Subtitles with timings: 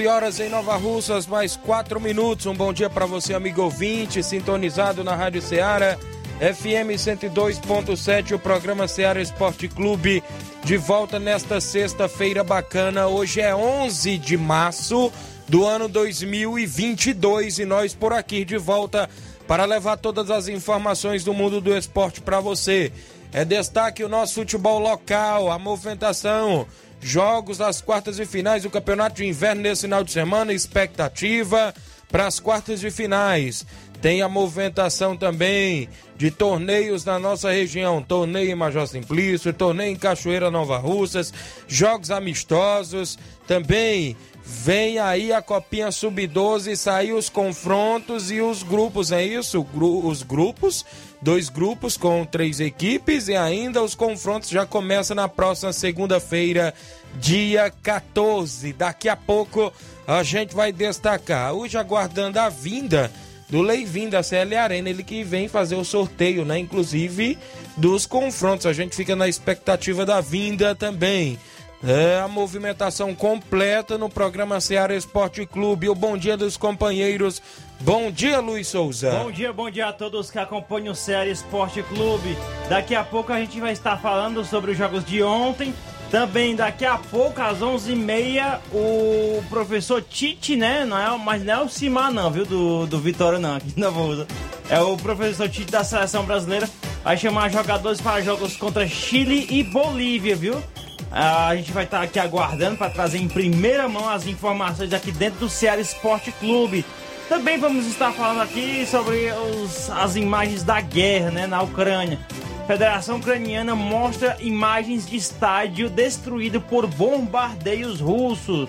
[0.00, 2.46] 11 horas em Nova Russas, mais 4 minutos.
[2.46, 5.98] Um bom dia para você, amigo ouvinte, sintonizado na Rádio Ceará,
[6.38, 10.22] FM 102.7, o programa Ceará Esporte Clube,
[10.64, 13.08] de volta nesta sexta-feira bacana.
[13.08, 15.12] Hoje é 11 de março
[15.46, 19.06] do ano 2022 e nós por aqui de volta
[19.46, 22.90] para levar todas as informações do mundo do esporte para você.
[23.32, 26.66] É destaque o nosso futebol local, a movimentação
[27.00, 31.74] jogos das quartas e finais do Campeonato de Inverno nesse final de semana, expectativa
[32.10, 33.64] para as quartas de finais.
[34.00, 39.96] Tem a movimentação também de torneios na nossa região, torneio em Major Simplício, torneio em
[39.96, 41.32] Cachoeira Nova Russas,
[41.68, 49.24] jogos amistosos, também vem aí a Copinha Sub-12, saiu os confrontos e os grupos, é
[49.24, 49.66] isso?
[50.04, 50.84] Os grupos
[51.22, 56.74] dois grupos com três equipes e ainda os confrontos já começam na próxima segunda-feira,
[57.16, 58.72] dia 14.
[58.72, 59.72] Daqui a pouco
[60.06, 61.52] a gente vai destacar.
[61.52, 63.10] Hoje aguardando a vinda
[63.48, 66.58] do Leivin da CL Arena, ele que vem fazer o sorteio, né?
[66.58, 67.36] Inclusive
[67.76, 68.64] dos confrontos.
[68.64, 71.38] A gente fica na expectativa da vinda também.
[71.82, 75.88] É a movimentação completa no programa Ceará Esporte Clube.
[75.88, 77.40] O bom dia dos companheiros.
[77.80, 79.10] Bom dia, Luiz Souza.
[79.12, 82.36] Bom dia, bom dia a todos que acompanham o Ceará Esporte Clube.
[82.68, 85.72] Daqui a pouco a gente vai estar falando sobre os jogos de ontem.
[86.10, 90.84] Também daqui a pouco, às 11h30, o professor Tite, né?
[90.84, 92.44] Não é, mas não é o Cimar, não, viu?
[92.44, 93.54] Do, do Vitória, não.
[93.54, 94.26] Aqui vou
[94.68, 96.68] É o professor Tite da seleção brasileira.
[97.02, 100.62] Vai chamar jogadores para jogos contra Chile e Bolívia, viu?
[101.10, 105.40] A gente vai estar aqui aguardando para trazer em primeira mão as informações aqui dentro
[105.40, 106.84] do Ceará Esporte Clube.
[107.28, 112.18] Também vamos estar falando aqui sobre os, as imagens da guerra né, na Ucrânia.
[112.62, 118.68] A Federação Ucraniana mostra imagens de estádio destruído por bombardeios russos.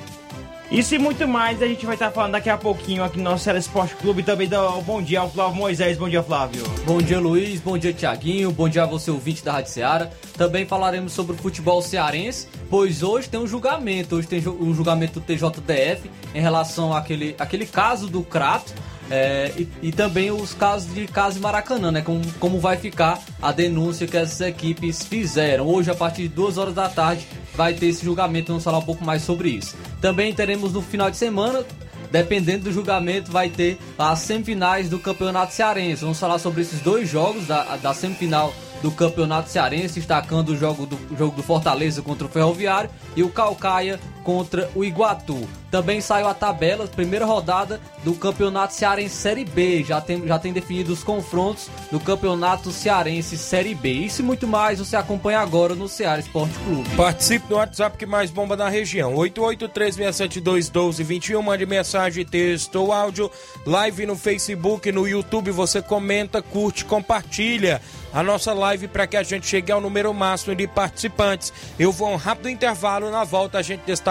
[0.72, 3.52] Isso e muito mais a gente vai estar falando daqui a pouquinho aqui no nosso
[3.52, 4.24] Esporte Clube.
[4.24, 5.98] Também dá um bom dia ao Flávio Moisés.
[5.98, 6.64] Bom dia, Flávio.
[6.86, 7.60] Bom dia, Luiz.
[7.60, 8.54] Bom dia, Tiaguinho.
[8.54, 10.10] Bom dia a você, ouvinte da Rádio Ceará.
[10.38, 14.16] Também falaremos sobre o futebol cearense, pois hoje tem um julgamento.
[14.16, 18.74] Hoje tem um julgamento do TJDF em relação àquele, àquele caso do Crato
[19.12, 22.02] é, e, e, também os casos de caso de Maracanã, né?
[22.02, 25.68] Como, como vai ficar a denúncia que essas equipes fizeram.
[25.68, 27.28] Hoje, a partir de 2 horas da tarde,
[27.62, 28.48] vai ter esse julgamento.
[28.48, 29.76] Vamos falar um pouco mais sobre isso.
[30.02, 31.64] Também teremos no final de semana
[32.12, 36.02] dependendo do julgamento, vai ter as semifinais do Campeonato Cearense.
[36.02, 40.86] Vamos falar sobre esses dois jogos da, da semifinal do Campeonato Cearense, destacando o jogo
[40.86, 45.48] do, o jogo do Fortaleza contra o Ferroviário e o Calcaia contra o Iguatu.
[45.72, 49.84] Também saiu a tabela, primeira rodada do Campeonato Cearense Série B.
[49.84, 53.90] Já tem, já tem definido os confrontos do Campeonato Cearense Série B.
[53.90, 56.90] Isso e muito mais você acompanha agora no Ceará Esporte Clube.
[56.96, 59.16] Participe no WhatsApp que mais bomba na região.
[59.16, 61.42] 8836721221.
[61.42, 63.32] Mande mensagem, texto ou áudio.
[63.66, 65.52] Live no Facebook, no YouTube.
[65.52, 67.82] Você comenta, curte, compartilha
[68.14, 71.54] a nossa live para que a gente chegue ao número máximo de participantes.
[71.80, 73.10] Eu vou um rápido intervalo.
[73.10, 74.11] Na volta a gente destaca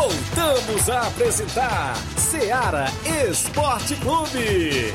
[0.00, 2.86] Voltamos a apresentar Seara
[3.28, 4.94] Esporte Clube.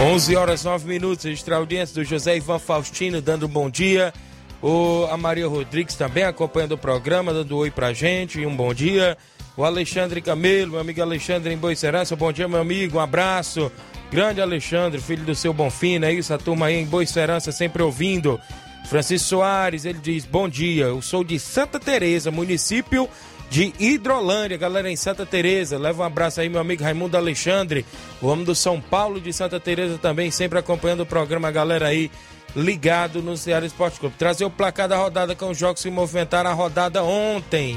[0.00, 4.14] 11 horas 9 minutos, extra audiência do José Ivan Faustino dando um bom dia.
[4.62, 9.18] O, a Maria Rodrigues também acompanhando o programa, dando oi pra gente, um bom dia.
[9.56, 13.72] O Alexandre Camelo, meu amigo Alexandre em Boicerança, bom dia, meu amigo, um abraço.
[14.10, 16.32] Grande Alexandre, filho do seu Bonfim, é isso?
[16.32, 18.40] A turma aí em Boicerança sempre ouvindo.
[18.88, 23.08] Francisco Soares, ele diz: Bom dia, eu sou de Santa Teresa, município
[23.50, 25.78] de Hidrolândia, galera em Santa Teresa.
[25.78, 27.84] Leva um abraço aí, meu amigo Raimundo Alexandre,
[28.22, 32.10] o homem do São Paulo de Santa Teresa também, sempre acompanhando o programa, galera aí
[32.54, 34.14] ligado no Ceará Esporte Clube.
[34.18, 37.76] Trazer o placar da rodada com os jogos que movimentaram a rodada ontem.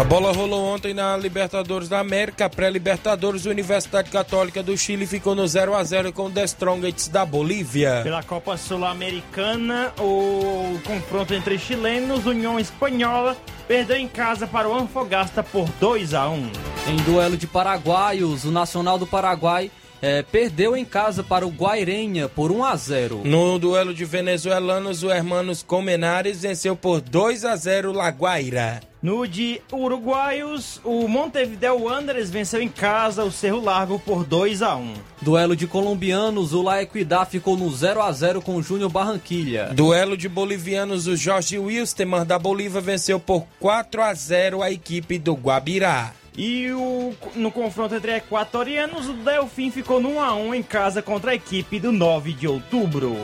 [0.00, 5.46] A bola rolou ontem na Libertadores da América, pré-Libertadores, Universidade Católica do Chile ficou no
[5.46, 8.00] 0 a 0 com o The Strongest da Bolívia.
[8.02, 13.36] Pela Copa Sul-Americana, o confronto entre chilenos, União Espanhola,
[13.68, 16.50] perdeu em casa para o Anfogasta por 2 a 1.
[16.88, 19.70] Em duelo de paraguaios, o Nacional do Paraguai
[20.02, 23.22] é, perdeu em casa para o Guairenha por 1 a 0.
[23.24, 28.80] No duelo de venezuelanos, o Hermanos Comenares venceu por 2 a 0 La Guaira.
[29.02, 34.76] No de uruguaios, o Montevideo Wanderers venceu em casa o Cerro Largo por 2 a
[34.76, 34.94] 1.
[35.22, 39.70] Duelo de colombianos, o La Equidad ficou no 0 a 0 com o Júnior Barranquilha.
[39.72, 45.18] Duelo de bolivianos, o Jorge Wilstermann da Bolívia venceu por 4 a 0 a equipe
[45.18, 46.12] do Guabirá.
[46.42, 51.34] E o, no confronto entre equatorianos, o Delfim ficou no 1x1 em casa contra a
[51.34, 53.14] equipe do 9 de outubro.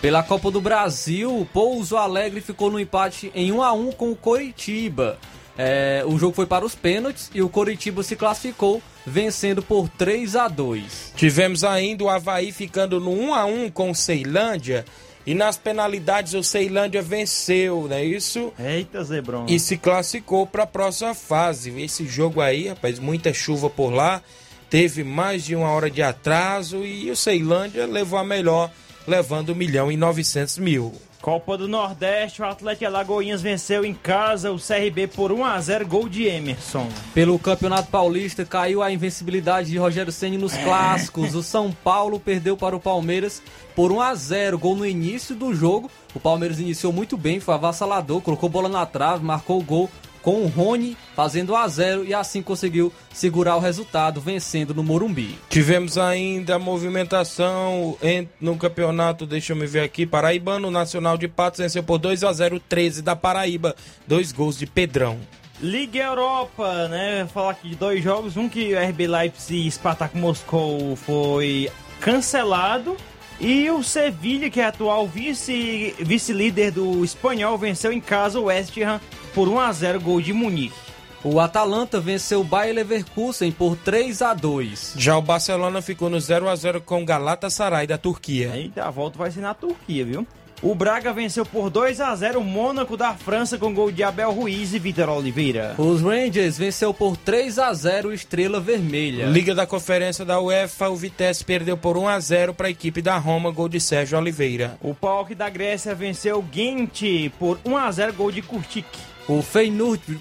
[0.00, 4.10] Pela Copa do Brasil, o Pouso Alegre ficou no empate em 1 a 1 com
[4.10, 5.18] o Coritiba.
[5.58, 10.34] É, o jogo foi para os pênaltis e o Coritiba se classificou vencendo por 3
[10.34, 11.12] a 2.
[11.14, 14.86] Tivemos ainda o Havaí ficando no 1 a 1 com o Ceilândia
[15.26, 18.52] e nas penalidades o Ceilândia venceu, não é isso?
[18.58, 19.46] Eita, Zebron.
[19.48, 21.70] E se classificou para a próxima fase.
[21.80, 24.22] Esse jogo aí, rapaz, muita chuva por lá,
[24.68, 28.70] teve mais de uma hora de atraso e o Ceilândia levou a melhor,
[29.06, 30.92] levando 1 milhão e 900 mil.
[31.24, 35.86] Copa do Nordeste, o Atlético Alagoinhas venceu em casa o CRB por 1 a 0
[35.86, 36.86] gol de Emerson.
[37.14, 41.34] Pelo Campeonato Paulista, caiu a invencibilidade de Rogério Ceni nos clássicos.
[41.34, 43.42] O São Paulo perdeu para o Palmeiras
[43.74, 45.90] por 1 a 0 gol no início do jogo.
[46.14, 49.90] O Palmeiras iniciou muito bem, foi avassalador, colocou bola na trave, marcou o gol
[50.24, 54.82] com o Rony fazendo 1 a 0 e assim conseguiu segurar o resultado, vencendo no
[54.82, 55.38] Morumbi.
[55.50, 61.60] Tivemos ainda movimentação em- no campeonato, deixa eu me ver aqui, Paraibano, Nacional de Patos
[61.60, 63.76] venceu por 2 a 0 13 da Paraíba,
[64.06, 65.18] dois gols de Pedrão.
[65.60, 67.28] Liga Europa, né?
[67.32, 68.36] Falar aqui de dois jogos.
[68.36, 72.96] Um que o RB Leipzig e Spartak Moscou foi cancelado.
[73.40, 78.76] E o Sevilha, que é atual vice- vice-líder do espanhol, venceu em casa o West
[78.78, 79.00] Ham
[79.34, 80.74] por 1 a 0 gol de Munique.
[81.22, 84.94] O Atalanta venceu o Bayer Leverkusen por 3 a 2.
[84.96, 88.52] Já o Barcelona ficou no 0 a 0 com o Galatasaray da Turquia.
[88.54, 90.26] Eita, a volta vai ser na Turquia, viu?
[90.62, 94.32] O Braga venceu por 2 a 0 o Mônaco da França com gol de Abel
[94.32, 95.74] Ruiz e Vitor Oliveira.
[95.76, 99.26] Os Rangers venceu por 3 a 0 o Estrela Vermelha.
[99.26, 103.02] Liga da Conferência da UEFA, o Vitesse perdeu por 1 a 0 para a equipe
[103.02, 104.78] da Roma, gol de Sérgio Oliveira.
[104.80, 109.13] O PAOK da Grécia venceu o Gent por 1 a 0 gol de Kurtik.
[109.26, 110.20] O Feyenoord,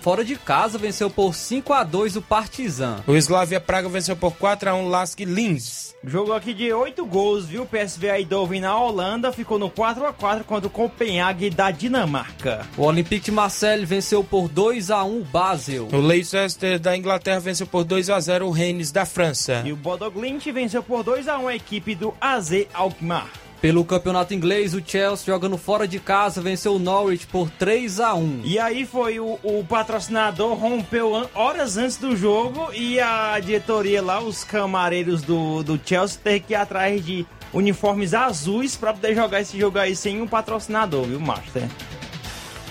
[0.00, 3.00] fora de casa, venceu por 5 a 2 o Partizan.
[3.06, 5.94] O Slavia Praga venceu por 4 a 1 Lask Linz.
[6.04, 7.62] Jogo aqui de 8 gols, viu?
[7.62, 12.66] O PSV Eindhoven na Holanda ficou no 4 a 4 contra o Copenhague da Dinamarca.
[12.76, 15.88] O Olympique de Marseille venceu por 2 a 1 o Basel.
[15.92, 19.62] O Leicester da Inglaterra venceu por 2 a 0 o Rennes da França.
[19.64, 23.30] E o Bodo Glimt venceu por 2 a 1 a equipe do AZ Alkmaar.
[23.62, 28.12] Pelo campeonato inglês, o Chelsea, jogando fora de casa, venceu o Norwich por 3 a
[28.12, 33.38] 1 E aí foi o, o patrocinador rompeu an- horas antes do jogo e a
[33.38, 38.92] diretoria lá, os camareiros do, do Chelsea, teve que ir atrás de uniformes azuis pra
[38.92, 41.68] poder jogar esse jogo aí sem um patrocinador, viu, Master?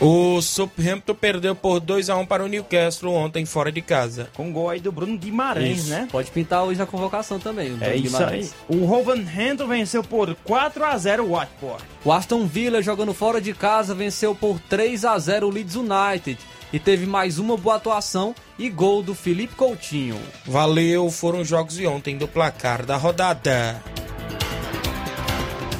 [0.02, 4.30] O Southampton perdeu por 2 a 1 para o Newcastle ontem fora de casa.
[4.34, 5.90] Com gol aí do Bruno Guimarães, Isso.
[5.92, 6.08] né?
[6.12, 7.72] Pode pintar hoje na convocação também.
[7.72, 8.02] o É isso aí.
[8.02, 8.56] Guimarães.
[8.68, 11.84] O Wolverhampton venceu por 4 a 0 o Watford.
[12.04, 16.40] O Aston Villa, jogando fora de casa, venceu por 3 a 0 o Leeds United.
[16.74, 20.18] E teve mais uma boa atuação e gol do Felipe Coutinho.
[20.46, 23.80] Valeu, foram os jogos de ontem do placar da rodada.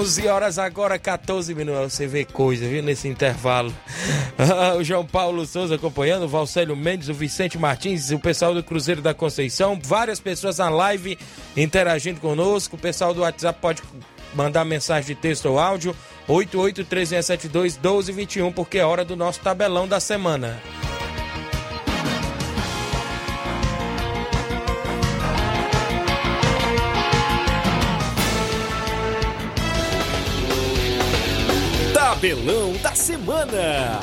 [0.00, 1.92] Onze horas agora, 14 minutos.
[1.92, 3.70] Você vê coisa, viu, nesse intervalo.
[4.78, 9.02] o João Paulo Souza acompanhando, o Valcélio Mendes, o Vicente Martins, o pessoal do Cruzeiro
[9.02, 11.18] da Conceição, várias pessoas na live
[11.54, 12.76] interagindo conosco.
[12.76, 13.82] O pessoal do WhatsApp pode
[14.32, 15.94] mandar mensagem de texto ou áudio.
[16.26, 20.58] 8836721221, porque é hora do nosso tabelão da semana.
[32.20, 34.00] Tabelão da semana.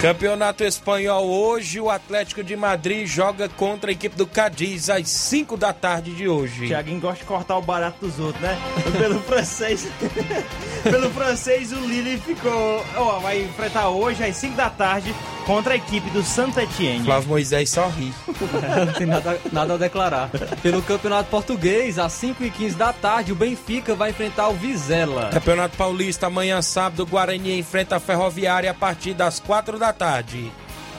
[0.00, 5.56] Campeonato Espanhol hoje, o Atlético de Madrid joga contra a equipe do Cadiz às 5
[5.56, 6.66] da tarde de hoje.
[6.66, 8.58] Tiaguinho gosta de cortar o barato dos outros, né?
[8.98, 9.88] Pelo francês.
[10.84, 12.84] Pelo francês, o Lille ficou.
[12.96, 15.14] Ó, vai enfrentar hoje às 5 da tarde
[15.46, 17.04] contra a equipe do Saint Etienne.
[17.04, 18.12] Flávio Moisés só ri.
[18.86, 20.28] Não tem nada, nada a declarar.
[20.60, 25.30] Pelo campeonato português, às 5h15 da tarde, o Benfica vai enfrentar o Vizela.
[25.32, 30.50] Campeonato Paulista, amanhã sábado, o Guarani enfrenta a Ferroviária a partir das 4 da tarde.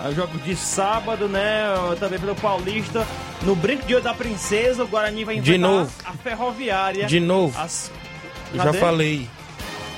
[0.04, 1.64] É o jogo de sábado, né?
[2.00, 3.06] Também pelo Paulista.
[3.42, 5.92] No Brinco de Ouro da Princesa, o Guarani vai De enfrentar novo.
[6.06, 7.06] a Ferroviária.
[7.08, 7.92] De novo, As...
[8.54, 9.28] eu já falei.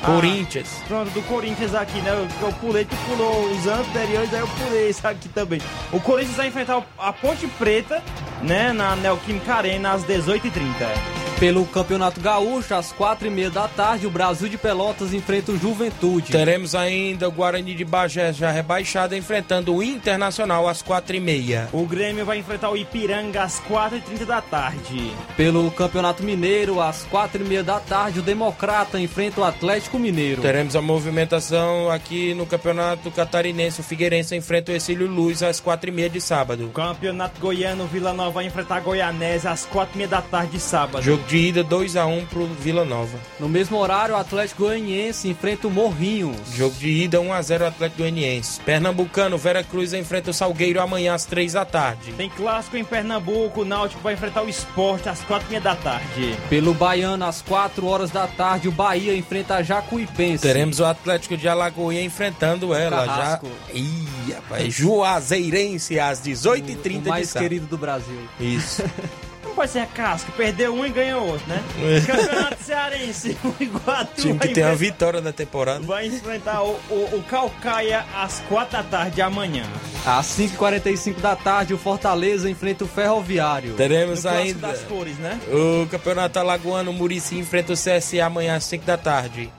[0.01, 0.05] Ah.
[0.05, 0.67] Corinthians.
[0.87, 2.11] Pronto, do Corinthians aqui, né?
[2.11, 5.61] Eu, eu pulei, tu pulou os anteriores, aí eu pulei esse aqui também.
[5.91, 8.01] O Corinthians vai enfrentar a Ponte Preta,
[8.41, 8.71] né?
[8.71, 11.28] Na Neoquímica Arena, às 18h30.
[11.39, 16.33] Pelo campeonato gaúcho, às 4h30 da tarde, o Brasil de Pelotas enfrenta o Juventude.
[16.33, 21.69] Teremos ainda o Guarani de Bagé já rebaixado enfrentando o Internacional às 4h30.
[21.71, 25.13] O Grêmio vai enfrentar o Ipiranga às 4h30 da tarde.
[25.37, 30.41] Pelo campeonato mineiro, às 4h30 da tarde, o Democrata enfrenta o Atlético Mineiro.
[30.41, 33.79] Teremos a movimentação aqui no Campeonato Catarinense.
[33.79, 36.69] O Figueirense enfrenta o Exílio Luz às 4h30 de sábado.
[36.73, 41.01] Campeonato Goiano, Vila Nova vai enfrentar a Goianese às 4h30 da tarde de sábado.
[41.01, 43.15] Jogo de ida 2x1 pro Vila Nova.
[43.39, 46.35] No mesmo horário, o Atlético Goianiense enfrenta o Morrinhos.
[46.55, 48.59] Jogo de ida 1x0 Atlético Goianiense.
[48.61, 52.13] Pernambucano, Vera Cruz enfrenta o Salgueiro amanhã às 3 da tarde.
[52.13, 56.35] Tem clássico em Pernambuco, o Náutico vai enfrentar o Esporte às 4h30 da tarde.
[56.49, 60.41] Pelo Baiano, às 4 horas da tarde, o Bahia enfrenta a Jacuipense.
[60.41, 63.47] Teremos o Atlético de Alagoinha enfrentando ela Carrasco.
[63.67, 63.73] já.
[63.77, 64.73] Ih, rapaz.
[64.73, 67.43] Juazeirense às 18h30 o de mais sábado.
[67.47, 68.17] querido do Brasil.
[68.39, 68.83] Isso.
[69.49, 71.61] Não pode ser casca, perdeu um e ganhou outro, né?
[72.05, 75.79] Campeonato Cearense, o Iguatu Time que tem a vitória na temporada.
[75.81, 79.63] vai enfrentar o, o, o Calcaia às 4 da tarde amanhã.
[80.05, 83.73] Às 5h45 da tarde, o Fortaleza enfrenta o Ferroviário.
[83.73, 85.39] Teremos No ainda das cores, né?
[85.51, 89.51] o Campeonato Alagoano Murici enfrenta o CSA amanhã às 5 da tarde.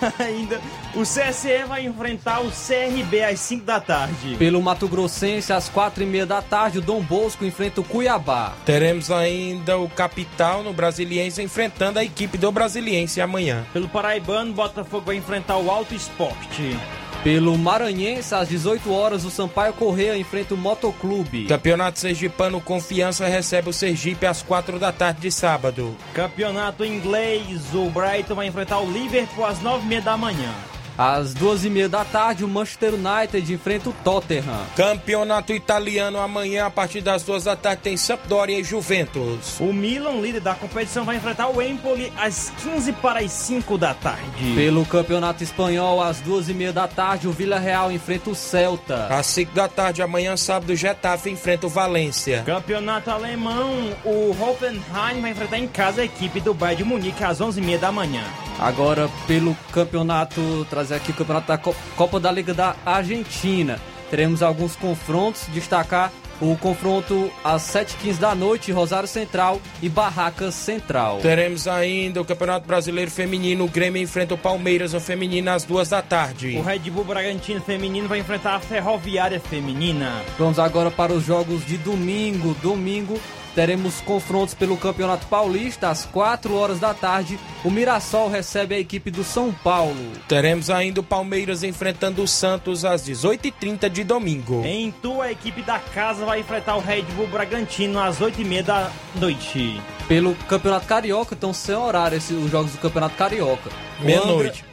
[0.18, 0.60] ainda,
[0.94, 4.36] o CSE vai enfrentar o CRB às 5 da tarde.
[4.36, 8.52] Pelo Mato Grossense, às quatro e meia da tarde, o Dom Bosco enfrenta o Cuiabá.
[8.64, 13.64] Teremos ainda o Capital no Brasiliense enfrentando a equipe do Brasiliense amanhã.
[13.72, 16.76] Pelo Paraibano, Botafogo vai enfrentar o Alto Esporte.
[17.24, 21.46] Pelo Maranhense, às 18 horas, o Sampaio Correia enfrenta o Motoclube.
[21.46, 25.96] Campeonato Sergipano Confiança recebe o Sergipe às 4 da tarde de sábado.
[26.12, 30.52] Campeonato inglês, o Brighton vai enfrentar o Liverpool às 9h30 da manhã.
[30.96, 34.64] Às duas e meia da tarde, o Manchester United enfrenta o Tottenham.
[34.76, 39.58] Campeonato Italiano amanhã a partir das 2 da tarde tem Sampdoria e Juventus.
[39.58, 43.92] O Milan, líder da competição, vai enfrentar o Empoli às 15 para as 5 da
[43.92, 44.54] tarde.
[44.54, 49.06] Pelo Campeonato Espanhol, às duas e meia da tarde, o Villarreal enfrenta o Celta.
[49.08, 52.42] Às 5 da tarde amanhã sábado o Getafe enfrenta o Valência.
[52.46, 57.40] Campeonato alemão, o Hoffenheim vai enfrentar em casa a equipe do Bayern de Munique às
[57.40, 58.22] 11h30 da manhã.
[58.58, 63.78] Agora, pelo campeonato, trazer aqui o campeonato da Co- Copa da Liga da Argentina.
[64.10, 71.18] Teremos alguns confrontos, destacar o confronto às 7h15 da noite, Rosário Central e Barracas Central.
[71.22, 73.64] Teremos ainda o Campeonato Brasileiro Feminino.
[73.64, 76.56] O Grêmio enfrenta o Palmeiras no feminino às 2 da tarde.
[76.58, 80.22] O Red Bull Bragantino feminino vai enfrentar a Ferroviária feminina.
[80.38, 82.54] Vamos agora para os jogos de domingo.
[82.60, 83.18] Domingo
[83.54, 87.38] teremos confrontos pelo Campeonato Paulista às 4 horas da tarde.
[87.64, 90.12] O Mirassol recebe a equipe do São Paulo.
[90.28, 94.62] Teremos ainda o Palmeiras enfrentando o Santos às 18h30 de domingo.
[94.64, 98.90] Em Tu, a equipe da casa vai enfrentar o Red Bull Bragantino às 8h30 da
[99.16, 99.80] noite.
[100.08, 103.70] Pelo Campeonato Carioca, então sem horário esses, os jogos do Campeonato Carioca.
[104.00, 104.64] Meia-noite.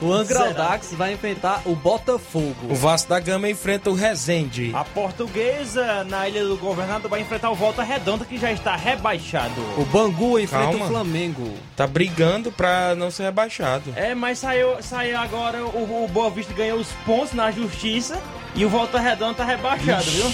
[0.00, 2.68] O Angra Aldax vai enfrentar o Botafogo.
[2.70, 4.70] O Vasco da Gama enfrenta o Resende.
[4.74, 9.60] A portuguesa, na Ilha do Governador, vai enfrentar o Volta Redonda, que já está rebaixado.
[9.76, 10.84] O Bangu enfrenta Calma.
[10.84, 11.54] o Flamengo.
[11.76, 13.92] Tá brigando pra não ser rebaixado.
[13.96, 18.20] É, mas saiu, saiu agora, o, o Boa Vista ganhou os pontos na justiça
[18.54, 20.32] e o Volta Redonda tá rebaixado, viu?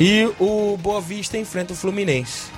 [0.00, 2.50] E o Boa Vista enfrenta o Fluminense.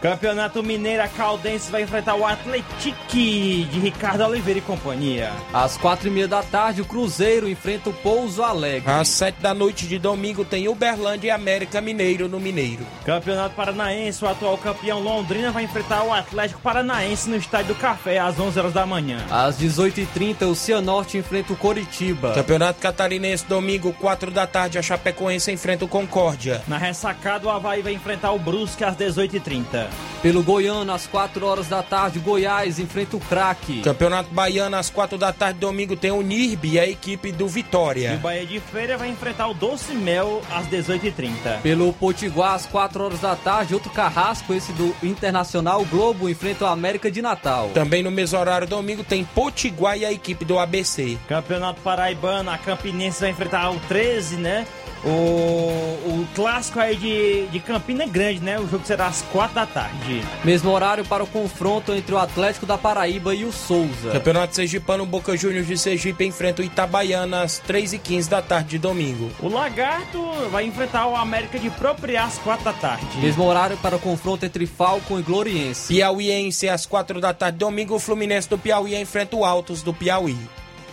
[0.00, 5.32] Campeonato Mineiro, a Caldense vai enfrentar o Atletique de Ricardo Oliveira e companhia.
[5.52, 8.90] Às quatro e meia da tarde, o Cruzeiro enfrenta o Pouso Alegre.
[8.90, 12.86] Às 7 da noite de domingo tem Uberlândia e América Mineiro no Mineiro.
[13.04, 18.18] Campeonato Paranaense, o atual campeão Londrina vai enfrentar o Atlético Paranaense no Estádio do Café
[18.18, 19.18] às 11 horas da manhã.
[19.30, 22.34] Às 18h30, o Cianorte enfrenta o Coritiba.
[22.34, 26.62] Campeonato Catarinense, domingo, 4 da tarde, a Chapecoense enfrenta o Concórdia.
[26.68, 29.87] Na ressacada, o Havaí vai enfrentar o Brusque às 18h30.
[30.22, 33.82] Pelo Goiano, às 4 horas da tarde, Goiás enfrenta o Craque.
[33.82, 37.46] Campeonato Baiano, às 4 da tarde, domingo, tem o NIRB e a equipe do E
[37.46, 38.16] o Vitória.
[38.16, 41.60] Bahia de Feira vai enfrentar o Doce Mel às 18h30.
[41.62, 46.68] Pelo Potiguar, às 4 horas da tarde, outro carrasco, esse do Internacional Globo, enfrenta o
[46.68, 47.70] América de Natal.
[47.72, 51.16] Também no mesmo horário, domingo, tem Potiguar e a equipe do ABC.
[51.28, 54.66] Campeonato Paraibano, a Campinense vai enfrentar o 13, né?
[55.04, 58.58] O, o clássico aí de, de Campina Grande, né?
[58.58, 60.22] O jogo será às 4 da tarde.
[60.44, 64.10] Mesmo horário para o confronto entre o Atlético da Paraíba e o Souza.
[64.10, 69.30] Campeonato Sergipano, Boca Juniors de Sergipe enfrenta o Itabaiana às 3h15 da tarde de domingo.
[69.40, 73.18] O Lagarto vai enfrentar o América de Propriá às 4 da tarde.
[73.18, 75.88] Mesmo horário para o confronto entre Falcon e Gloriense.
[75.88, 80.36] Piauiense às 4 da tarde, domingo, o Fluminense do Piauí enfrenta o Altos do Piauí.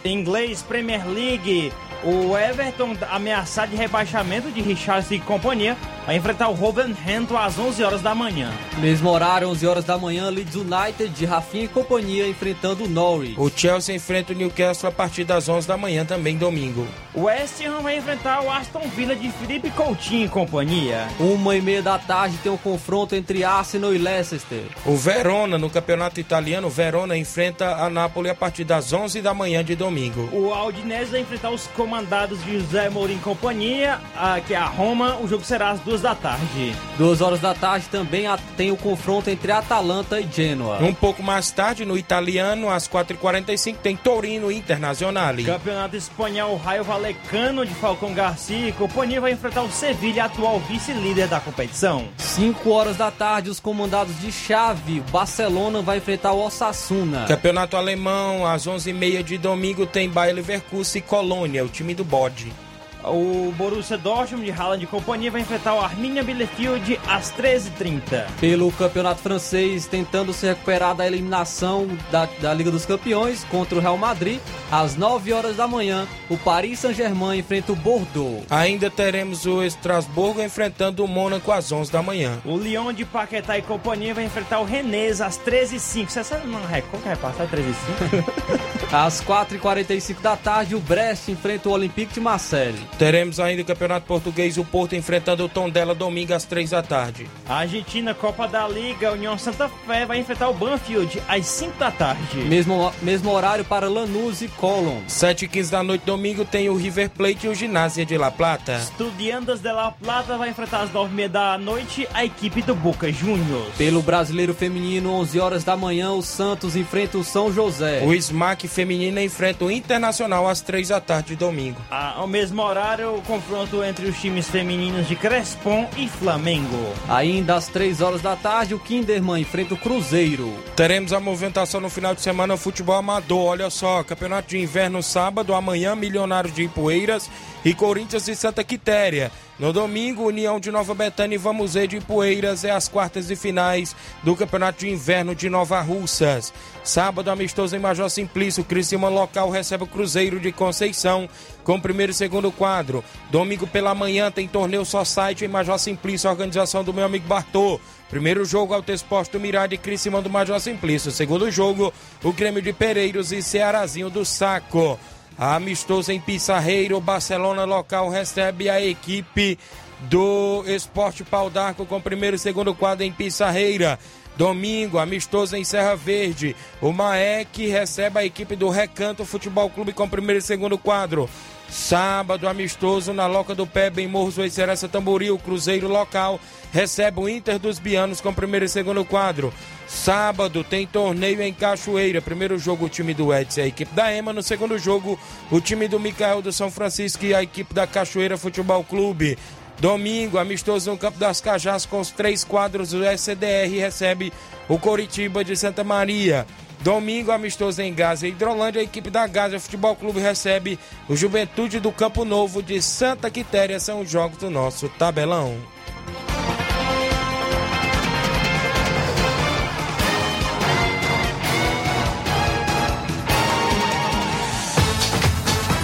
[0.03, 1.73] Em inglês, Premier League,
[2.05, 7.83] o Everton ameaçado de rebaixamento de Richardson e companhia vai enfrentar o Wolverhampton às 11
[7.83, 8.51] horas da manhã.
[8.77, 13.35] Mesmo horário, 11 horas da manhã, Leeds United de Rafinha e companhia enfrentando o Norwich.
[13.39, 16.87] O Chelsea enfrenta o Newcastle a partir das 11 da manhã, também domingo.
[17.13, 21.07] O West Ham vai enfrentar o Aston Villa de Felipe Coutinho e companhia.
[21.19, 24.63] Uma e meia da tarde tem um confronto entre Arsenal e Leicester.
[24.85, 29.33] O Verona, no campeonato italiano, o Verona enfrenta a Napoli a partir das 11 da
[29.33, 30.29] manhã de domingo.
[30.31, 31.67] O Aldinese vai enfrentar os
[31.99, 35.15] comandados de José Mourinho e companhia, a- que é a Roma.
[35.21, 36.75] O jogo será às 2 da tarde.
[36.97, 38.25] Duas horas da tarde também
[38.57, 40.79] tem o confronto entre Atalanta e Genoa.
[40.83, 45.45] Um pouco mais tarde, no italiano, às 4h45, tem Torino Internazionale.
[45.45, 51.27] Campeonato Espanhol, Raio Valecano de Falcão Garcia e companhia vai enfrentar o Sevilha, atual vice-líder
[51.29, 52.05] da competição.
[52.17, 57.25] 5 horas da tarde, os comandados de Chave, Barcelona vai enfrentar o Osasuna.
[57.27, 62.64] Campeonato alemão, às 11h30 de domingo, tem Bayer Leverkusen e Colônia, o time do bode.
[63.07, 68.25] O Borussia Dortmund de Haaland e companhia vai enfrentar o Arminia Bielefeld às 13h30.
[68.39, 73.81] Pelo Campeonato Francês, tentando se recuperar da eliminação da, da Liga dos Campeões contra o
[73.81, 74.39] Real Madrid,
[74.71, 78.43] às 9 horas da manhã, o Paris Saint-Germain enfrenta o Bordeaux.
[78.49, 82.39] Ainda teremos o Estrasburgo enfrentando o Mônaco às 11 da manhã.
[82.43, 86.09] O Lyon de Paquetá e companhia vai enfrentar o Rennes às 13h05.
[86.09, 88.93] Você sabe não Record que vai passar 13h05?
[88.93, 92.79] Às 4h45 da tarde, o Brest enfrenta o Olympique de Marseille.
[92.97, 97.27] Teremos ainda o Campeonato Português, o Porto enfrentando o Tondela domingo às 3 da tarde.
[97.47, 101.91] A Argentina, Copa da Liga, União Santa Fé vai enfrentar o Banfield às 5 da
[101.91, 102.37] tarde.
[102.37, 105.01] Mesmo, mesmo horário para Lanús e Colón.
[105.07, 108.31] 7 e 15 da noite domingo tem o River Plate e o Ginásio de La
[108.31, 108.77] Plata.
[108.77, 113.75] Estudiantes de La Plata vai enfrentar às 9h30 da noite a equipe do Boca Juniors.
[113.77, 118.01] Pelo Brasileiro Feminino, 11 horas da manhã, o Santos enfrenta o São José.
[118.05, 121.81] O SMAC feminino enfrenta o Internacional às 3 da tarde de domingo.
[121.91, 126.93] Ah, ao mesmo horário, o confronto entre os times femininos de Crespon e Flamengo.
[127.09, 130.53] Ainda às 3 horas da tarde, o Kinderman enfrenta o Cruzeiro.
[130.75, 133.47] Teremos a movimentação no final de semana no futebol amador.
[133.47, 137.27] Olha só, campeonato de inverno sábado, amanhã Milionário de Ipueiras
[137.65, 139.31] e Corinthians de Santa Quitéria.
[139.57, 143.37] No domingo, União de Nova Betânia e Vamos ver de Ipueiras é as quartas e
[143.37, 146.53] finais do Campeonato de Inverno de Nova Russas.
[146.83, 151.29] Sábado, amistoso em Major Simplício, Criciúma local recebe o Cruzeiro de Conceição
[151.63, 153.01] com primeiro e segundo quadro.
[153.31, 157.79] Domingo pela manhã tem torneio só site em Major Simplício, organização do meu amigo Bartô.
[158.09, 161.11] Primeiro jogo, Alto Esporte Mirade e Criciúma do Major Simplício.
[161.11, 164.99] Segundo jogo, o Grêmio de Pereiros e Cearazinho do Saco.
[165.37, 169.59] Amistoso em Pissarreiro, Barcelona local recebe a equipe
[170.01, 173.99] do Esporte Pau d'Arco com primeiro e segundo quadro em Pissarreira.
[174.37, 176.55] Domingo, amistoso em Serra Verde.
[176.81, 181.29] O Maek recebe a equipe do Recanto Futebol Clube com primeiro e segundo quadro.
[181.69, 186.39] Sábado, amistoso na Loca do Pé, em Morros do Tamboril, Cruzeiro local,
[186.71, 189.53] recebe o Inter dos Bianos com primeiro e segundo quadro.
[189.87, 192.21] Sábado tem torneio em Cachoeira.
[192.21, 194.33] Primeiro jogo o time do Edson e a equipe da EMA.
[194.33, 195.19] No segundo jogo,
[195.51, 199.37] o time do Micael do São Francisco e a equipe da Cachoeira Futebol Clube.
[199.79, 204.31] Domingo, amistoso no Campo das Cajás com os três quadros do SCDR recebe
[204.69, 206.47] o Coritiba de Santa Maria.
[206.81, 210.77] Domingo, amistoso em Gaza e Hidrolândia, a equipe da Gaza Futebol Clube recebe
[211.09, 213.79] o Juventude do Campo Novo de Santa Quitéria.
[213.79, 215.57] São os jogos do nosso tabelão.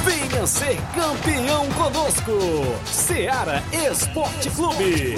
[0.05, 2.31] Venha ser campeão conosco.
[2.85, 5.15] Seara Esporte Clube.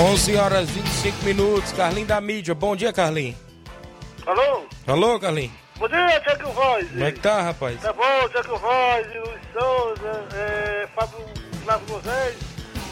[0.00, 1.72] 11 horas 25 minutos.
[1.72, 2.54] Carlinho da mídia.
[2.54, 3.36] Bom dia, Carlinho.
[4.26, 4.64] Alô?
[4.86, 5.52] Alô, Carlinho.
[5.76, 6.88] Bom dia, Tiago Voz.
[6.88, 7.82] Como é que tá, rapaz?
[7.82, 11.18] Tá bom, Tiago Voz, Luiz Souza, é, Fábio
[11.64, 12.38] Flávio Moisés.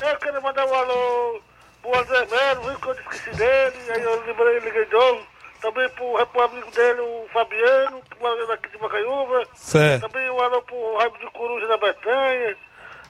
[0.03, 1.41] Eu quero mandar um alô
[1.81, 5.27] pro André Melo, viu que eu esqueci dele, aí eu lembrei, liguei de novo.
[5.63, 9.45] Também pro, pro amigo dele, o Fabiano, que mora daqui de Macaiúva.
[9.55, 10.09] Certo.
[10.09, 12.55] Também um alô pro Raibo de Coruja da Betanha.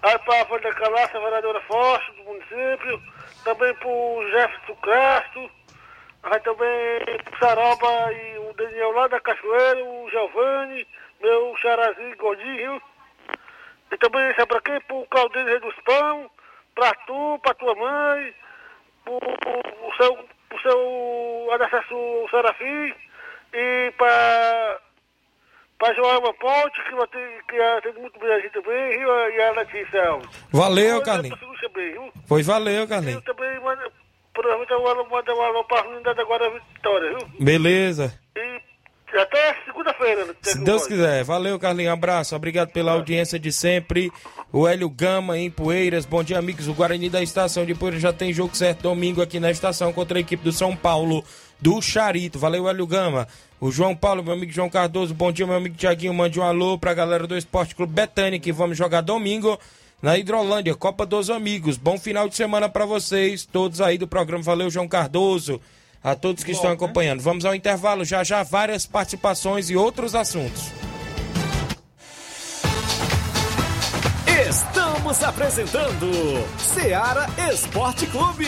[0.03, 3.03] Aí pra Folha da Calaça, vereadora Forte do município.
[3.49, 5.51] Também pro Jefferson Castro.
[6.23, 10.87] Aí também pro Saroba e o Daniel lá da Cachoeira, o Giovanni,
[11.19, 12.83] meu xarazinho gordinho.
[13.91, 14.79] E também, sabe pra quem?
[14.83, 16.31] Pro Claudinho Rei dos Pão,
[16.75, 18.35] pra tu, pra tua mãe,
[19.03, 22.95] pro, pro seu, pro seu antecessor Serafim
[23.55, 24.79] e pra,
[25.79, 29.09] pra Joelma Ponte, que, ter, que atende muito bem a gente também, viu?
[29.09, 30.29] E a Letícia Alves.
[30.51, 31.37] Valeu, Oi, Carlinho.
[31.37, 32.13] pra Celúcia bem, viu?
[32.29, 33.23] Pois valeu, Eu Carlinho.
[33.23, 33.83] também mando,
[34.33, 37.29] provavelmente eu mandar um alô pra Unidade agora Vitória, viu?
[37.41, 38.19] Beleza.
[38.37, 40.27] E até segunda-feira.
[40.27, 40.35] né?
[40.43, 41.25] Se Deus quiser.
[41.25, 41.93] Valeu, Carlinhos.
[41.95, 42.37] Abraço.
[42.37, 44.13] Obrigado pela audiência de sempre.
[44.53, 46.05] O Hélio Gama em Poeiras.
[46.05, 46.69] Bom dia, amigos.
[46.69, 50.19] O Guarani da estação de Poeiras já tem jogo certo domingo aqui na estação contra
[50.19, 51.25] a equipe do São Paulo
[51.61, 52.39] do Charito.
[52.39, 53.27] Valeu, Hélio Gama.
[53.61, 55.13] O João Paulo, meu amigo João Cardoso.
[55.13, 56.15] Bom dia, meu amigo Tiaguinho.
[56.15, 59.59] Mande um alô pra galera do Esporte Clube Betânia que vamos jogar domingo
[60.01, 61.77] na Hidrolândia, Copa dos Amigos.
[61.77, 64.45] Bom final de semana pra vocês, todos aí do programa.
[64.45, 65.61] Valeu, João Cardoso.
[66.03, 67.21] A todos que estão acompanhando.
[67.21, 70.71] Vamos ao intervalo, já já várias participações e outros assuntos.
[74.49, 76.09] Estamos apresentando
[76.57, 78.47] Seara Esporte Clube.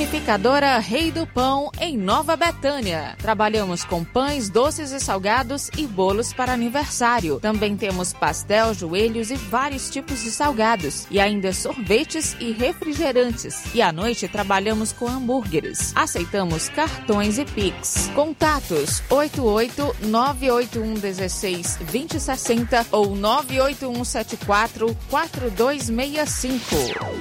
[0.00, 3.14] Panificadora Rei do Pão, em Nova Betânia.
[3.18, 7.38] Trabalhamos com pães, doces e salgados e bolos para aniversário.
[7.38, 11.06] Também temos pastel, joelhos e vários tipos de salgados.
[11.10, 13.62] E ainda sorvetes e refrigerantes.
[13.74, 15.92] E à noite trabalhamos com hambúrgueres.
[15.94, 18.10] Aceitamos cartões e Pix.
[18.14, 26.64] Contatos 88 981 16 2060 ou 98174 4265.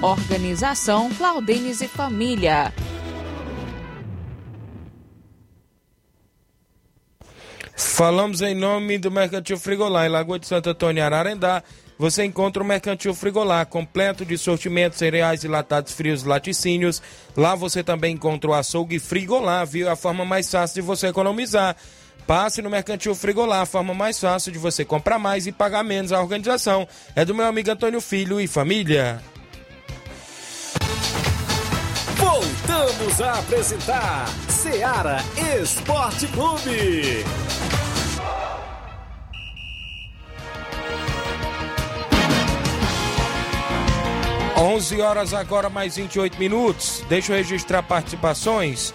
[0.01, 2.69] Organização Claudenes e Família.
[7.79, 11.63] Falamos em nome do Mercantil Frigolá, em Lagoa de Santo Antônio, Ararendá.
[11.97, 17.01] Você encontra o Mercantil Frigolá, completo de sortimentos, cereais, latados frios, laticínios.
[17.37, 19.89] Lá você também encontra o açougue Frigolá, viu?
[19.89, 21.73] A forma mais fácil de você economizar.
[22.27, 26.11] Passe no Mercantil Frigolá, a forma mais fácil de você comprar mais e pagar menos.
[26.11, 29.21] A organização é do meu amigo Antônio Filho e família.
[32.31, 35.17] Voltamos a apresentar Seara
[35.59, 37.25] Esporte Clube.
[44.55, 47.03] 11 horas agora, mais 28 minutos.
[47.09, 48.93] Deixa eu registrar participações.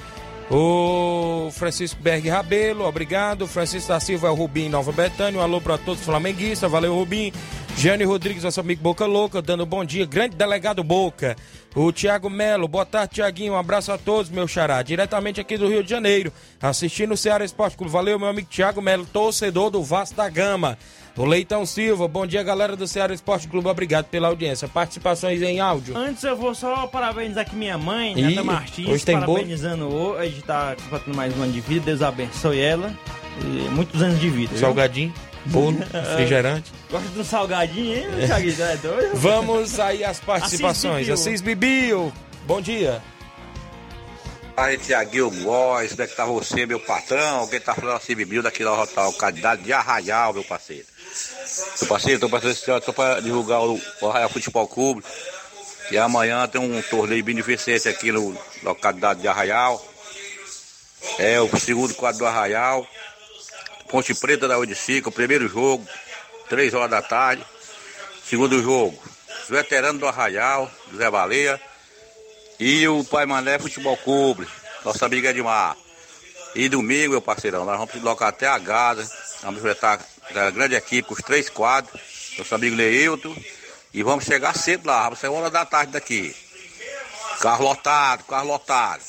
[0.51, 3.47] O Francisco Berg Rabelo, obrigado.
[3.47, 5.41] Francisco da Silva é o Rubim Nova Betânia.
[5.41, 6.71] Um alô para todos os flamenguistas.
[6.71, 7.33] Valeu, Rubim.
[7.77, 10.07] Jânio Rodrigues, nosso amigo Boca Louca, dando bom dia.
[10.07, 11.35] Grande delegado Boca.
[11.75, 13.55] O Tiago Melo, boa tarde, Tiaguinho.
[13.55, 14.81] Um abraço a todos, meu xará.
[14.83, 17.93] Diretamente aqui do Rio de Janeiro, assistindo o Ceará Esporte Clube.
[17.93, 20.79] Valeu, meu amigo Tiago Melo, torcedor do Vasco da Gama.
[21.17, 23.69] O Leitão Silva, bom dia, galera do Ceará Esporte Clube.
[23.69, 24.67] Obrigado pela audiência.
[24.67, 25.97] Participações em áudio.
[25.97, 29.35] Antes eu vou só parabenizar aqui minha mãe, Ih, Nata Martins, hoje tem bolo?
[29.35, 32.93] parabenizando hoje, tá completando mais um ano de vida, Deus abençoe ela.
[33.41, 34.51] E muitos anos de vida.
[34.51, 34.59] viu?
[34.61, 35.15] Salgadinho,
[35.47, 36.73] bolo, refrigerante.
[36.91, 38.63] Gosta de um salgadinho, hein, Thiaguinho?
[38.65, 39.11] É doido?
[39.15, 41.09] Vamos aí às participações.
[41.09, 42.13] Assis Bibio,
[42.45, 43.01] bom dia.
[44.57, 47.39] Aí, Tiaguinho Góes, como é que tá você, meu patrão?
[47.41, 50.87] Alguém tá falando assim, Bibil, daqui da Rotal, candidato de Arraial, meu parceiro.
[51.81, 55.05] Meu parceiro, tô passando esse para divulgar o, o Arraial Futebol Clube.
[55.91, 59.85] E amanhã tem um torneio beneficente aqui no localidade de Arraial.
[61.19, 62.87] É o segundo quadro do Arraial.
[63.89, 65.87] Ponte Preta da onde fica, o primeiro jogo,
[66.49, 67.45] três horas da tarde.
[68.29, 68.99] Segundo jogo,
[69.43, 71.61] os veteranos do Arraial, José Baleia.
[72.59, 74.49] E o Pai Mané Futebol Clube,
[74.85, 75.77] nosso amigo Edmar.
[76.55, 79.11] E domingo, meu parceirão, nós vamos deslocar até a Gaza.
[79.43, 80.01] Vamos enfrentar
[80.35, 82.01] a grande equipe os três quadros.
[82.39, 83.35] Nosso amigo Leilton.
[83.93, 86.35] E vamos chegar cedo lá, vamos sair uma hora da tarde daqui.
[87.41, 89.03] Carro lotado, carro lotado.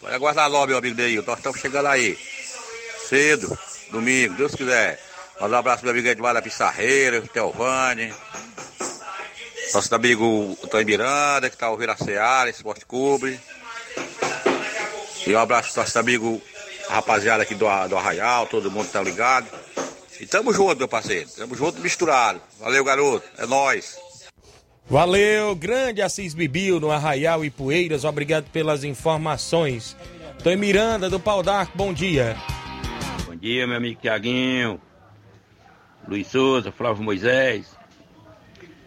[0.00, 1.30] Pode aguardar logo, meu amigo Leilton.
[1.30, 2.18] Nós estamos chegando aí.
[3.08, 3.58] Cedo,
[3.90, 5.00] domingo, Deus quiser.
[5.40, 8.12] Mandar um abraço meu amigo Edmar da Pissarreira, Telvani.
[9.72, 13.38] Nosso amigo Antônio Miranda, que está ouvindo a Seara, Esporte Clube.
[15.26, 16.40] E um abraço nosso amigo,
[16.88, 19.46] rapaziada aqui do, do Arraial, todo mundo tá ligado.
[20.20, 21.28] E tamo junto, meu parceiro.
[21.36, 22.40] Tamo junto misturado.
[22.58, 23.26] Valeu, garoto.
[23.38, 23.98] É nóis.
[24.88, 28.04] Valeu, grande Assis Bibio no Arraial e Poeiras.
[28.04, 29.96] Obrigado pelas informações.
[30.42, 32.36] Tô em Miranda do Pau d'Arco, bom dia.
[33.26, 34.80] Bom dia, meu amigo Tiaguinho,
[36.06, 37.66] Luiz Souza, Flávio Moisés,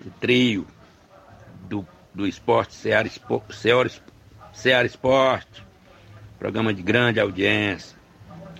[0.05, 0.65] o trio
[1.67, 2.73] do, do esporte
[3.05, 3.43] Espo-
[4.53, 5.63] Ceará Esporte,
[6.39, 7.97] programa de grande audiência,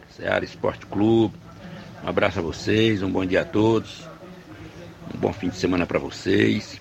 [0.09, 1.37] Ceará Esporte Clube.
[2.03, 4.07] Um abraço a vocês, um bom dia a todos,
[5.13, 6.79] um bom fim de semana para vocês.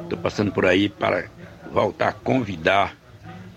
[0.00, 1.28] Estou passando por aí para
[1.72, 2.96] voltar a convidar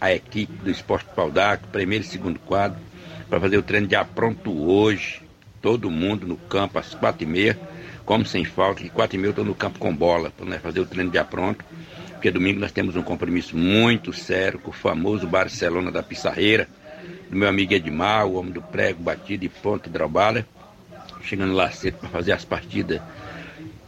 [0.02, 2.80] a equipe do Esporte Paudac, primeiro e segundo quadro,
[3.30, 5.21] para fazer o treino de apronto hoje.
[5.62, 7.58] Todo mundo no campo às quatro e meia,
[8.06, 10.62] como sem falta, e quatro e meia eu estou no campo com bola, para nós
[10.62, 11.63] fazer o treino de apronto,
[12.12, 16.67] porque domingo nós temos um compromisso muito sério com o famoso Barcelona da Pissarreira,
[17.30, 20.45] do meu amigo Edmar, o homem do prego, batido e ponta hidrobala,
[21.23, 23.01] chegando lá cedo para fazer as partidas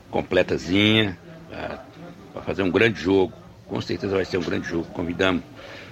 [0.10, 1.18] completazinha,
[2.34, 3.34] para fazer um grande jogo.
[3.68, 4.86] Com certeza vai ser um grande jogo.
[4.94, 5.44] Convidamos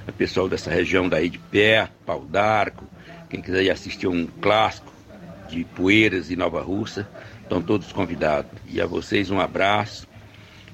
[0.07, 2.85] o pessoal dessa região daí de pé, Pau d'Arco,
[3.29, 4.91] quem quiser ir assistir um clássico
[5.49, 7.07] de Poeiras e Nova Russa,
[7.41, 8.51] estão todos convidados.
[8.69, 10.07] E a vocês um abraço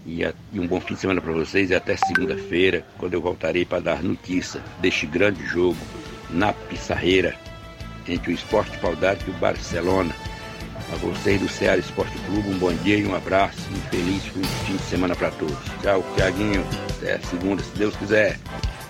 [0.05, 3.21] e, a- e um bom fim de semana para vocês e até segunda-feira, quando eu
[3.21, 5.77] voltarei para dar notícia deste grande jogo
[6.29, 7.35] na Pissarreira
[8.07, 10.13] entre o Esporte Pau e o Barcelona.
[10.91, 13.59] A vocês do Ceará Esporte Clube, um bom dia e um abraço.
[13.71, 15.57] Um feliz fim de semana para todos.
[15.81, 16.65] Tchau, Tiaguinho.
[16.97, 18.39] Até segunda, se Deus quiser.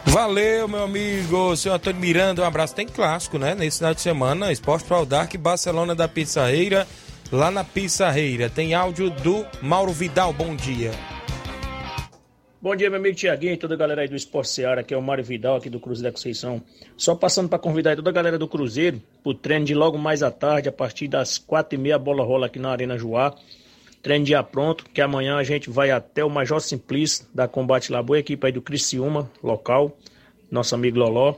[0.05, 2.73] Valeu, meu amigo, senhor Antônio Miranda, um abraço.
[2.73, 3.53] Tem clássico, né?
[3.53, 6.87] Nesse final de semana, Esporte Pro Dark, Barcelona da Pizzarreira,
[7.31, 8.49] lá na Pizzarreira.
[8.49, 10.91] Tem áudio do Mauro Vidal, bom dia.
[12.61, 14.97] Bom dia, meu amigo Tiaguinho e toda a galera aí do Esporte Seara, aqui é
[14.97, 16.61] o Mário Vidal, aqui do Cruzeiro da Conceição.
[16.97, 20.29] Só passando para convidar toda a galera do Cruzeiro pro treino de logo mais à
[20.29, 23.33] tarde, a partir das quatro e meia, a bola rola aqui na Arena Joá.
[24.01, 28.19] Treino dia pronto, que amanhã a gente vai até o Major Simplício da Combate Laboa,
[28.19, 29.97] equipe aí do Criciúma, local,
[30.51, 31.35] nosso amigo Loló.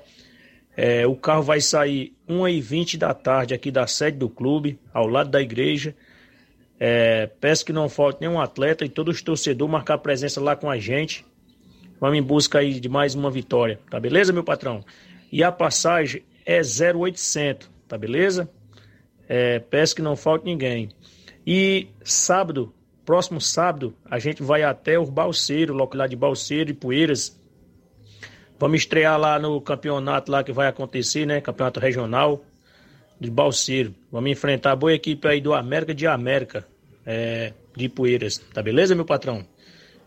[0.75, 5.29] É, o carro vai sair 1h20 da tarde aqui da sede do clube, ao lado
[5.29, 5.95] da igreja.
[6.83, 10.67] É, peço que não falte nenhum atleta e todos os torcedores marcar presença lá com
[10.67, 11.23] a gente.
[11.99, 14.83] Vamos em busca aí de mais uma vitória, tá beleza, meu patrão?
[15.31, 18.49] E a passagem é 0800, tá beleza?
[19.29, 20.89] É, peço que não falte ninguém.
[21.45, 22.73] E sábado,
[23.05, 27.39] próximo sábado, a gente vai até o Balseiro, local lá de Balseiro e Poeiras.
[28.57, 31.41] Vamos estrear lá no campeonato lá que vai acontecer, né?
[31.41, 32.43] Campeonato regional
[33.19, 33.93] de Balseiro.
[34.11, 36.65] Vamos enfrentar a boa equipe aí do América de América,
[37.11, 38.41] é, de Poeiras.
[38.53, 39.45] Tá beleza, meu patrão?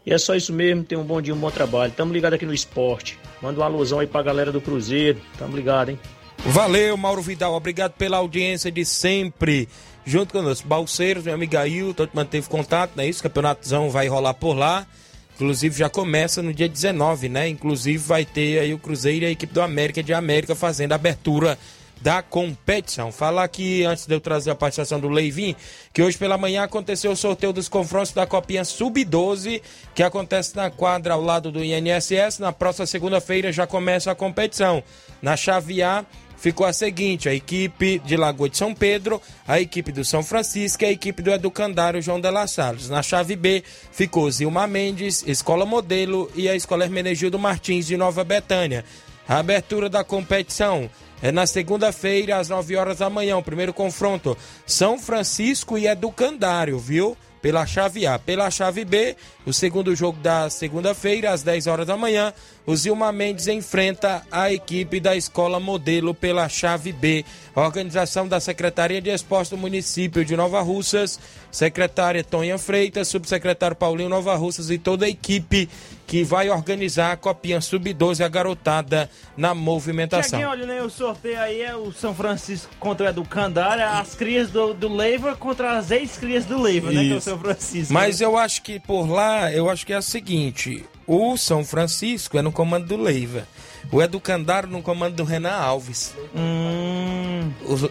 [0.07, 0.85] E é só isso mesmo.
[0.85, 1.93] Tenha um bom dia, um bom trabalho.
[1.93, 3.19] Tamo ligado aqui no esporte.
[3.41, 5.21] Manda uma alusão aí pra galera do Cruzeiro.
[5.39, 5.99] Tamo ligado, hein?
[6.39, 7.55] Valeu, Mauro Vidal.
[7.55, 9.69] Obrigado pela audiência de sempre.
[10.05, 13.23] Junto conosco, Balseiros, meu amigo Ailton, manteve contato, é isso?
[13.23, 14.87] Campeonatozão vai rolar por lá.
[15.35, 17.49] Inclusive já começa no dia 19, né?
[17.49, 20.97] Inclusive vai ter aí o Cruzeiro e a equipe do América de América fazendo a
[20.97, 21.59] abertura
[22.01, 23.11] da competição.
[23.11, 25.57] Falar aqui, antes de eu trazer a participação do Leivin,
[25.93, 29.63] que hoje pela manhã aconteceu o sorteio dos confrontos da Copinha Sub-12,
[29.95, 32.39] que acontece na quadra ao lado do INSS.
[32.39, 34.83] Na próxima segunda-feira já começa a competição.
[35.23, 36.05] Na chave A,
[36.45, 40.85] ficou a seguinte: a equipe de Lagoa de São Pedro, a equipe do São Francisco
[40.85, 42.91] e a equipe do Educandário João de La Salles.
[42.91, 48.23] Na chave B ficou Zilma Mendes, Escola Modelo e a Escola Hermenegildo Martins de Nova
[48.23, 48.85] Betânia.
[49.27, 50.91] A abertura da competição
[51.25, 53.39] é na segunda-feira, às 9 horas da manhã.
[53.39, 57.17] O primeiro confronto: São Francisco e Educandário, viu?
[57.41, 58.19] Pela chave A.
[58.19, 62.33] Pela chave B, o segundo jogo da segunda-feira, às 10 horas da manhã,
[62.67, 67.25] o Zilma Mendes enfrenta a equipe da Escola Modelo pela chave B.
[67.55, 71.21] A organização da Secretaria de Esporte do município de Nova Russas,
[71.53, 75.69] secretária Tonha Freitas, subsecretário Paulinho Nova Russas e toda a equipe
[76.07, 80.39] que vai organizar a Copinha Sub-12, a garotada na movimentação.
[80.39, 84.51] Tiaguinho, olha, né, o sorteio aí é o São Francisco contra o Educandária, as crias
[84.51, 87.21] do, do Leiva contra as ex-crias do Leiva, né, que é o.
[87.21, 87.93] São Francisco.
[87.93, 92.39] Mas eu acho que por lá, eu acho que é o seguinte: o São Francisco
[92.39, 93.47] é no comando do Leiva,
[93.93, 96.15] o Educandário no comando do Renan Alves.
[96.35, 97.51] Hum.
[97.67, 97.89] Os-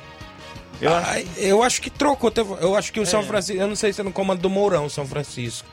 [0.81, 2.31] Eu Ah, eu acho que trocou.
[2.59, 3.23] Eu acho que o São É.
[3.23, 3.61] Francisco.
[3.61, 5.67] Eu não sei se é no comando do Mourão, São Francisco.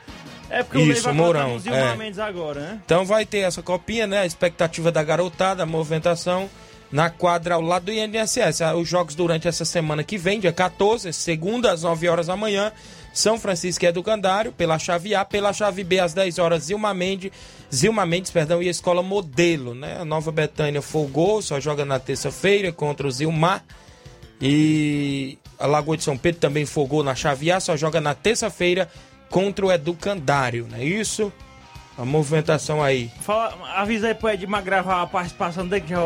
[0.49, 1.97] É porque o Isso, Leiva Mourão, contra o Zilmar é.
[1.97, 2.79] Mendes agora, né?
[2.85, 4.19] Então vai ter essa copinha, né?
[4.19, 6.49] A expectativa da garotada, a movimentação
[6.91, 8.61] na quadra ao lado do INSS.
[8.61, 12.35] Ah, Os jogos durante essa semana que vem, dia 14, segunda às 9 horas da
[12.37, 12.71] manhã.
[13.13, 17.31] São Francisco e Educandário, pela chave A, pela chave B, às 10 horas, Zilma Mendes,
[17.73, 19.97] Zilma Mendes, perdão, e a Escola Modelo, né?
[19.99, 23.63] A Nova Betânia folgou, só joga na terça-feira contra o Zilmar.
[24.41, 28.89] E a Lagoa de São Pedro também folgou na chave A, só joga na terça-feira
[29.29, 31.31] contra o Educandário, não é isso?
[31.97, 33.11] A movimentação aí.
[33.21, 35.99] Fala, avisa aí pro Edmar gravar a participação dele, que já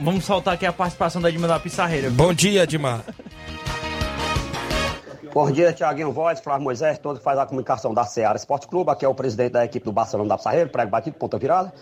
[0.00, 2.08] vamos soltar aqui a participação do Edmar da Pissarreira.
[2.10, 3.04] Bom dia, Edmar.
[5.30, 8.90] Bom dia, Tiaguinho Voz, Flávio Moisés, todo que faz a comunicação da Seara Esporte Clube,
[8.90, 11.72] aqui é o presidente da equipe do Barcelona da Pissarreira, prego batido, ponta virada.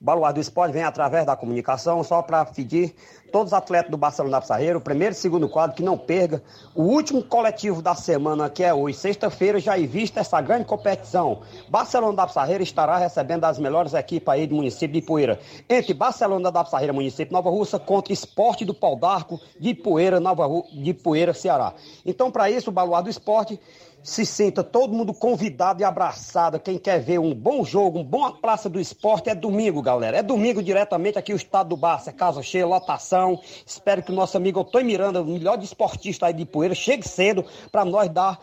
[0.00, 2.94] O Baluar do Esporte vem através da comunicação só para pedir
[3.34, 6.40] todos os atletas do Barcelona da o primeiro e segundo quadro, que não perca
[6.72, 11.40] o último coletivo da semana, que é hoje, sexta-feira, já em vista essa grande competição.
[11.68, 15.40] Barcelona da Pissarreira estará recebendo as melhores equipes aí do município de Poeira.
[15.68, 20.46] Entre Barcelona da Pissarreira, município Nova Russa, contra Esporte do Pau d'Arco de Poeira, Nova
[20.46, 20.64] Ru...
[20.72, 21.74] de Poeira, Ceará.
[22.06, 23.58] Então, para isso, o Baluar do Esporte
[24.04, 26.60] se sinta todo mundo convidado e abraçado.
[26.60, 30.18] Quem quer ver um bom jogo, um bom Praça do Esporte, é domingo, galera.
[30.18, 32.10] É domingo diretamente aqui o estado do Barça.
[32.10, 33.40] É casa cheia, lotação.
[33.66, 37.46] Espero que o nosso amigo Antônio Miranda, o melhor desportista aí de Poeira, chegue cedo
[37.72, 38.38] para nós dar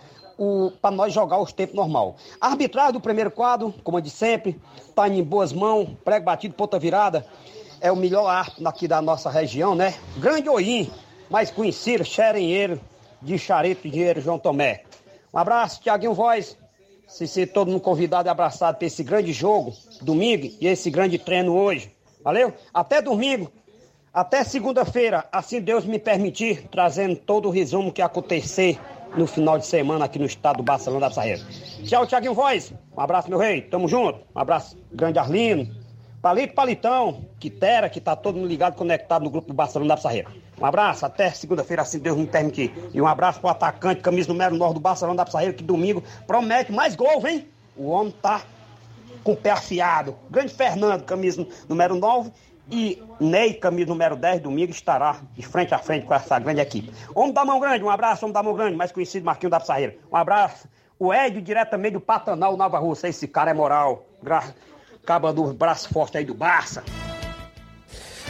[0.82, 2.16] para nós jogar os tempos normal.
[2.40, 4.60] Arbitragem do primeiro quadro, como de sempre,
[4.96, 7.24] tá em boas mãos, prego batido, ponta virada.
[7.80, 9.94] É o melhor árbitro aqui da nossa região, né?
[10.18, 10.90] Grande Oim,
[11.30, 12.82] mais conhecido, xerenheiro
[13.22, 14.84] de Charito Dinheiro João Tomé.
[15.34, 16.58] Um abraço, Tiaguinho Voz.
[17.08, 21.18] Se ser todo mundo convidado e abraçado para esse grande jogo, domingo, e esse grande
[21.18, 21.92] treino hoje.
[22.24, 22.54] Valeu?
[22.74, 23.52] Até domingo.
[24.14, 28.78] Até segunda-feira, assim Deus me permitir, trazendo todo o resumo que acontecer
[29.16, 31.42] no final de semana aqui no estado do Barcelona da Pissarreira.
[31.86, 32.74] Tchau, Tiaguinho Voz.
[32.96, 33.62] Um abraço, meu rei.
[33.62, 34.20] Tamo junto.
[34.36, 35.74] Um abraço, grande Arlino.
[36.22, 40.30] Palito Palitão, Quitera, que tá todo mundo ligado, conectado no grupo do Barcelona da Pissarreira.
[40.62, 42.72] Um abraço, até segunda-feira, assim Deus me permitir.
[42.94, 46.72] E um abraço pro atacante, camisa número 9 do Barcelona da Pissarreira, que domingo promete
[46.72, 47.48] mais gol, vem?
[47.76, 48.44] O homem tá
[49.24, 50.16] com o pé afiado.
[50.30, 52.32] Grande Fernando, camisa número 9.
[52.70, 56.94] E Ney, camisa número 10, domingo, estará de frente a frente com essa grande equipe.
[57.16, 59.96] Homem da mão grande, um abraço, homem da mão grande, mais conhecido Marquinho da Pissarreira.
[60.12, 60.70] Um abraço.
[61.00, 63.08] O Edio, diretamente do Patanal, Nova Rússia.
[63.08, 64.06] Esse cara é moral.
[64.22, 64.44] Gra...
[65.04, 66.84] Caba do braço forte aí do Barça.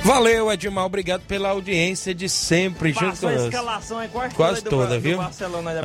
[0.03, 0.85] Valeu, Edmar.
[0.85, 5.19] Obrigado pela audiência de sempre Passou a escalação quase, Quase toda, do- toda, do viu?
[5.19, 5.21] Um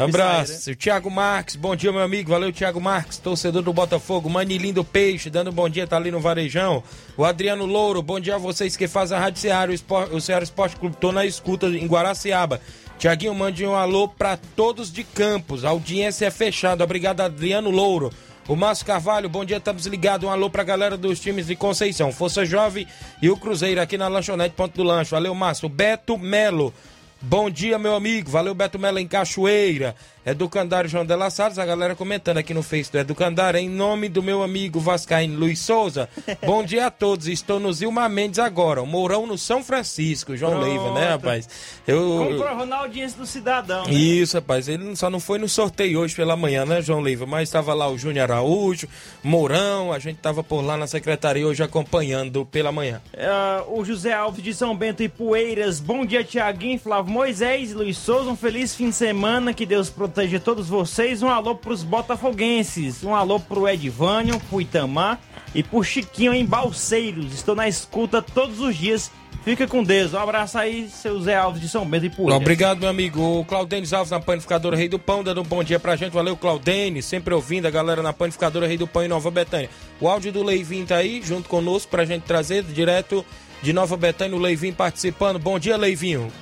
[0.05, 0.53] abraço.
[0.55, 0.73] Pissarreira.
[0.73, 2.31] O Thiago Marques, bom dia, meu amigo.
[2.31, 4.31] Valeu, Thiago Marques, torcedor do Botafogo.
[4.31, 6.83] Manilim do Peixe, dando bom dia, tá ali no Varejão.
[7.17, 10.21] O Adriano Louro, bom dia a vocês que fazem a Rádio Ceará, o, Espor- o
[10.21, 10.97] Ceará Esporte Clube.
[10.99, 12.61] Tô na escuta em Guaraciaba.
[12.99, 15.63] Tiaguinho, mande um alô pra todos de Campos.
[15.63, 16.83] A audiência é fechada.
[16.83, 18.11] Obrigado, Adriano Louro.
[18.49, 20.29] O Márcio Carvalho, bom dia, estamos ligados.
[20.29, 22.87] Um alô pra galera dos times de Conceição, Força Jovem
[23.21, 25.11] e o Cruzeiro aqui na Lanchonete Ponto do Lancho.
[25.11, 25.69] Valeu, Márcio.
[25.69, 26.73] Beto Melo,
[27.21, 28.31] bom dia, meu amigo.
[28.31, 29.97] Valeu, Beto Melo em Cachoeira.
[30.27, 33.61] Educandário João de La Salles, a galera comentando aqui no Face do Educandário.
[33.61, 36.09] Em nome do meu amigo Vascaíno Luiz Souza,
[36.45, 37.29] bom dia a todos.
[37.29, 40.67] Estou no Zilma Mendes agora, o Mourão no São Francisco, João Pronto.
[40.67, 41.49] Leiva, né, rapaz?
[41.87, 43.85] Eu, audiência do cidadão.
[43.87, 43.93] né?
[43.93, 44.67] isso, rapaz.
[44.67, 47.25] Ele só não foi no sorteio hoje pela manhã, né, João Leiva?
[47.25, 48.89] Mas estava lá o Júnior Araújo,
[49.23, 53.01] Mourão, a gente estava por lá na secretaria hoje acompanhando pela manhã.
[53.17, 55.79] Ah, o José Alves de São Bento e Poeiras.
[55.79, 58.29] Bom dia, Tiaguinho, Flávio Moisés, Luiz Souza.
[58.29, 59.55] Um feliz fim de semana.
[59.55, 61.23] Que Deus proteja todos vocês.
[61.23, 63.05] Um alô pros botafoguenses.
[63.05, 65.21] Um alô pro Edvânio, pro Itamar
[65.55, 67.35] e pro Chiquinho em Balseiros.
[67.35, 69.11] Estou na escuta todos os dias.
[69.45, 70.13] Fica com Deus.
[70.13, 72.37] Um abraço aí, seu Zé Alves de São Bento e Poeiras.
[72.37, 73.41] Obrigado, meu amigo.
[73.41, 76.13] O Claudênis Alves na Panificadora Rei do Pão, dando um bom dia pra gente.
[76.13, 77.05] Valeu, Claudênis.
[77.05, 79.71] Sempre ouvindo a galera na Panificadora Rei do Pão em Nova Betânia.
[80.01, 83.25] O áudio do Leivinho tá aí, junto conosco, pra gente trazer direto
[83.63, 84.37] de Nova Betânia.
[84.37, 85.39] O Leivinho participando.
[85.39, 86.33] Bom dia, Leivinho.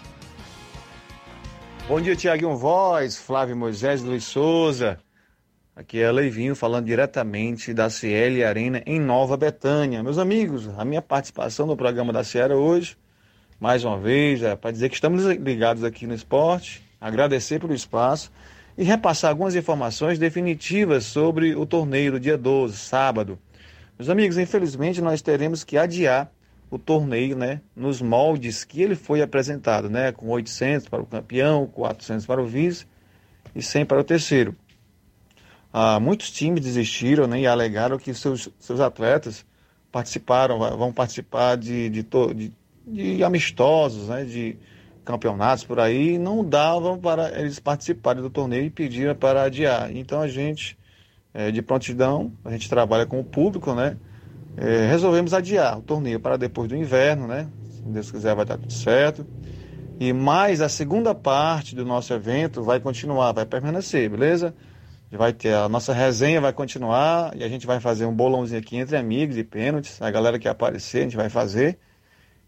[1.86, 4.98] Bom dia, Tiaguinho Voz, Flávio Moisés, Luiz Souza.
[5.76, 10.02] Aqui é Leivinho falando diretamente da CL Arena em Nova Betânia.
[10.02, 12.96] Meus amigos, a minha participação no programa da Sierra hoje,
[13.60, 18.32] mais uma vez, é para dizer que estamos ligados aqui no esporte, agradecer pelo espaço
[18.78, 23.38] e repassar algumas informações definitivas sobre o torneio do dia 12, sábado.
[23.98, 26.32] Meus amigos, infelizmente nós teremos que adiar
[26.74, 31.66] o torneio, né, nos moldes que ele foi apresentado, né, com 800 para o campeão,
[31.66, 32.86] 400 para o vice
[33.54, 34.56] e 100 para o terceiro.
[35.72, 39.44] Ah, muitos times desistiram né, e alegaram que seus, seus atletas
[39.92, 42.52] participaram, vão participar de, de, de,
[42.86, 44.56] de amistosos, né, de
[45.04, 49.94] campeonatos por aí, e não davam para eles participarem do torneio e pediram para adiar.
[49.94, 50.76] Então a gente,
[51.32, 53.96] eh, de prontidão, a gente trabalha com o público, né?
[54.56, 57.48] Eh, resolvemos adiar o torneio para depois do inverno, né?
[57.70, 59.26] Se Deus quiser vai dar tudo certo.
[59.98, 64.54] E mais a segunda parte do nosso evento vai continuar, vai permanecer, beleza?
[65.10, 68.76] Vai ter a nossa resenha vai continuar e a gente vai fazer um bolãozinho aqui
[68.76, 70.02] entre amigos e pênaltis.
[70.02, 71.78] A galera que aparecer, a gente vai fazer.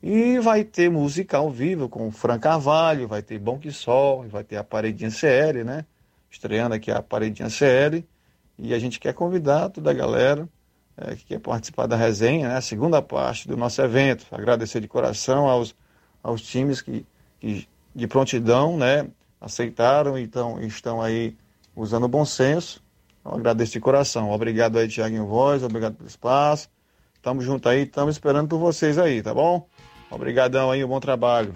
[0.03, 4.27] E vai ter música ao vivo com o Fran Carvalho, vai ter Bom Que Sol,
[4.29, 5.85] vai ter a Paredinha CL, né?
[6.29, 8.05] Estreando aqui a Paredinha CL.
[8.59, 10.49] E a gente quer convidar toda a galera
[10.99, 12.57] eh, que quer participar da resenha, né?
[12.57, 14.27] A segunda parte do nosso evento.
[14.31, 15.75] Agradecer de coração aos,
[16.23, 17.05] aos times que,
[17.41, 19.07] que de prontidão, né?
[19.41, 21.37] Aceitaram e então, estão aí
[21.75, 22.83] usando o bom senso.
[23.21, 24.31] Então, agradeço de coração.
[24.31, 26.69] Obrigado aí, Tiaguinho Voz, obrigado pelo espaço.
[27.23, 29.67] Tamo junto aí, estamos esperando por vocês aí, tá bom?
[30.11, 31.55] Obrigadão aí, um bom trabalho.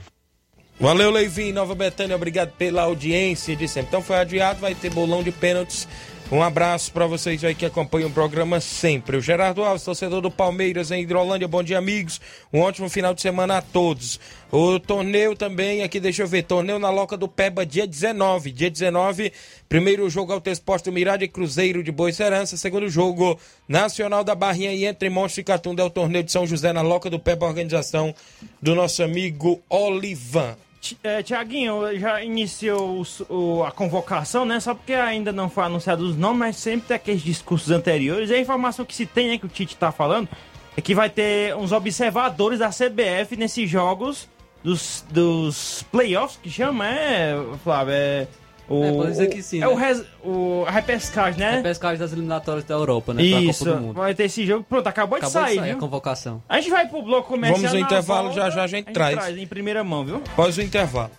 [0.80, 3.88] Valeu, Leivinho, Nova Betânia, obrigado pela audiência de sempre.
[3.88, 5.86] Então foi adiado, vai ter bolão de pênaltis.
[6.32, 9.16] Um abraço para vocês aí que acompanham o programa sempre.
[9.16, 12.20] O Gerardo Alves, torcedor do Palmeiras em Hidrolândia, bom dia, amigos.
[12.52, 14.20] Um ótimo final de semana a todos.
[14.48, 18.52] O torneio também, aqui deixa eu ver, torneio na Loca do Peba, dia 19.
[18.52, 19.32] Dia 19,
[19.68, 22.56] primeiro jogo Alto Exposto Mirade e Cruzeiro de Boa Serança.
[22.56, 26.46] Segundo jogo, Nacional da Barrinha e Entre Monstro e Catunda, é o torneio de São
[26.46, 28.14] José na Loca do Peba, organização
[28.62, 30.56] do nosso amigo Olivan.
[31.02, 34.58] É, Tiaguinho, já iniciou o- a convocação, né?
[34.60, 38.30] Só porque ainda não foi anunciado os nomes, mas sempre tem aqueles discursos anteriores.
[38.30, 40.28] E a informação que se tem, né, que o Tite tá falando,
[40.76, 44.26] é que vai ter uns observadores da CBF nesses jogos
[44.64, 47.92] dos, dos playoffs, que chama, é, Flávio?
[47.94, 48.26] É,
[48.70, 49.68] o, É, pode dizer que sim, É né?
[49.68, 51.58] o, res- o- a repescagem, né?
[51.58, 53.22] A pescagem das eliminatórias da Europa, né?
[53.22, 53.96] Isso, Pra Copa do Mundo.
[53.96, 54.64] vai ter esse jogo.
[54.68, 55.78] Pronto, acabou, Acabou de sair, a viu?
[55.78, 56.42] convocação.
[56.48, 57.56] A gente vai pro bloco comercial.
[57.58, 59.36] Vamos no na intervalo, volta, já já a gente traz.
[59.36, 60.16] em primeira mão, viu?
[60.32, 61.10] Após o intervalo.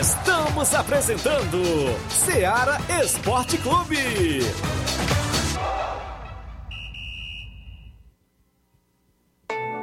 [0.00, 1.62] Estamos apresentando
[2.08, 4.40] Seara Esporte Clube.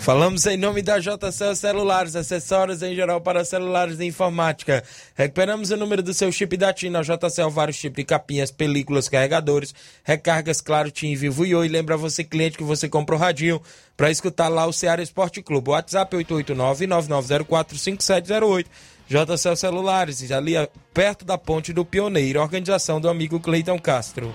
[0.00, 4.82] Falamos em nome da JCL Celulares, acessórios em geral para celulares e informática.
[5.14, 9.10] Recuperamos o número do seu chip da TIM na JCL, vários tipos de capinhas, películas,
[9.10, 11.68] carregadores, recargas, claro, TIM, Vivo e Oi.
[11.68, 13.60] Lembra você, cliente, que você comprou o radinho
[13.94, 15.68] para escutar lá o Ceará Esporte Clube.
[15.68, 18.64] WhatsApp 889-9904-5708.
[19.06, 20.54] JCL Celulares, ali
[20.94, 24.34] perto da ponte do Pioneiro, organização do amigo Cleiton Castro.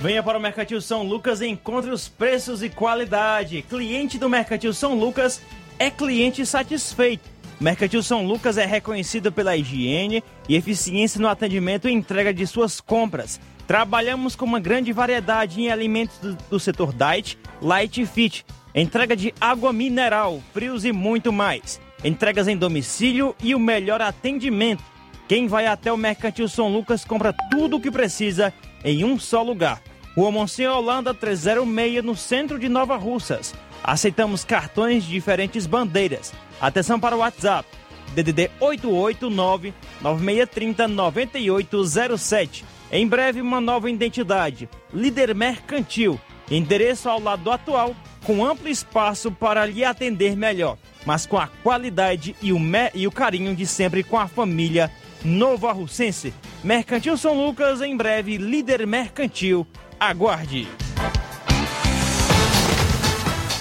[0.00, 3.62] Venha para o Mercantil São Lucas e encontre os preços e qualidade.
[3.62, 5.42] Cliente do Mercantil São Lucas
[5.76, 7.28] é cliente satisfeito.
[7.60, 12.80] Mercantil São Lucas é reconhecido pela higiene e eficiência no atendimento e entrega de suas
[12.80, 13.40] compras.
[13.66, 19.16] Trabalhamos com uma grande variedade em alimentos do, do setor diet, light e fit, entrega
[19.16, 21.80] de água mineral, frios e muito mais.
[22.04, 24.84] Entregas em domicílio e o melhor atendimento.
[25.26, 28.54] Quem vai até o Mercantil São Lucas compra tudo o que precisa
[28.84, 29.82] em um só lugar.
[30.16, 33.54] Rua Monsenhor Holanda 306, no centro de Nova Russas.
[33.82, 36.32] Aceitamos cartões de diferentes bandeiras.
[36.60, 37.68] Atenção para o WhatsApp.
[38.14, 42.64] DDD 889 9630 9807.
[42.90, 44.68] Em breve, uma nova identidade.
[44.92, 46.18] Líder Mercantil.
[46.50, 51.46] Endereço ao lado do atual, com amplo espaço para lhe atender melhor, mas com a
[51.46, 52.58] qualidade e o,
[52.94, 54.90] e o carinho de sempre com a família
[55.24, 56.32] Novo Arrucense.
[56.62, 59.66] Mercantil São Lucas, em breve, líder mercantil.
[59.98, 60.68] Aguarde!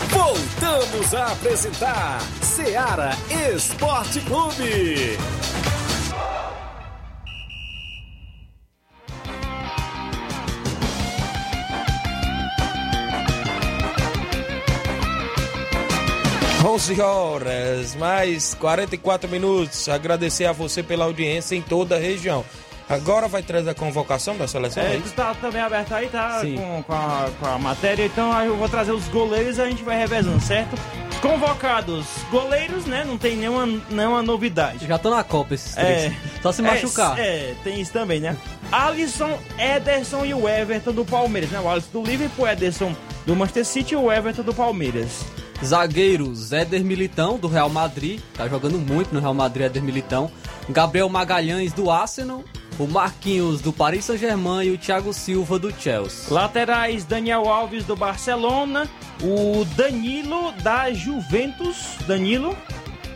[0.10, 3.12] Voltamos a apresentar Seara
[3.54, 5.18] Esporte Clube.
[16.78, 19.90] Onze horas, mais 44 minutos.
[19.90, 22.46] Agradecer a você pela audiência em toda a região.
[22.88, 25.12] Agora vai trazer a convocação da seleção, é, é isso?
[25.16, 26.40] tá também aberto aí, tá?
[26.40, 28.06] Com, com, a, com a matéria.
[28.06, 30.78] Então aí eu vou trazer os goleiros e a gente vai revezando, certo?
[31.20, 33.04] Convocados, goleiros, né?
[33.04, 34.86] Não tem nenhuma, nenhuma novidade.
[34.86, 36.14] Já tô na Copa esses três.
[36.14, 37.18] É, Só se machucar.
[37.18, 38.38] É, é, tem isso também, né?
[38.72, 41.60] Alisson, Ederson e o Everton do Palmeiras, né?
[41.60, 45.26] O Alisson do Liverpool, o Ederson do Manchester City e o Everton do Palmeiras.
[45.64, 48.20] Zagueiros, Éder Militão, do Real Madrid.
[48.34, 50.32] Tá jogando muito no Real Madrid, Éder Militão.
[50.70, 52.44] Gabriel Magalhães, do Arsenal.
[52.78, 54.66] O Marquinhos, do Paris Saint-Germain.
[54.66, 56.34] E o Thiago Silva, do Chelsea.
[56.34, 58.88] Laterais, Daniel Alves, do Barcelona.
[59.22, 61.96] O Danilo, da Juventus.
[62.08, 62.56] Danilo.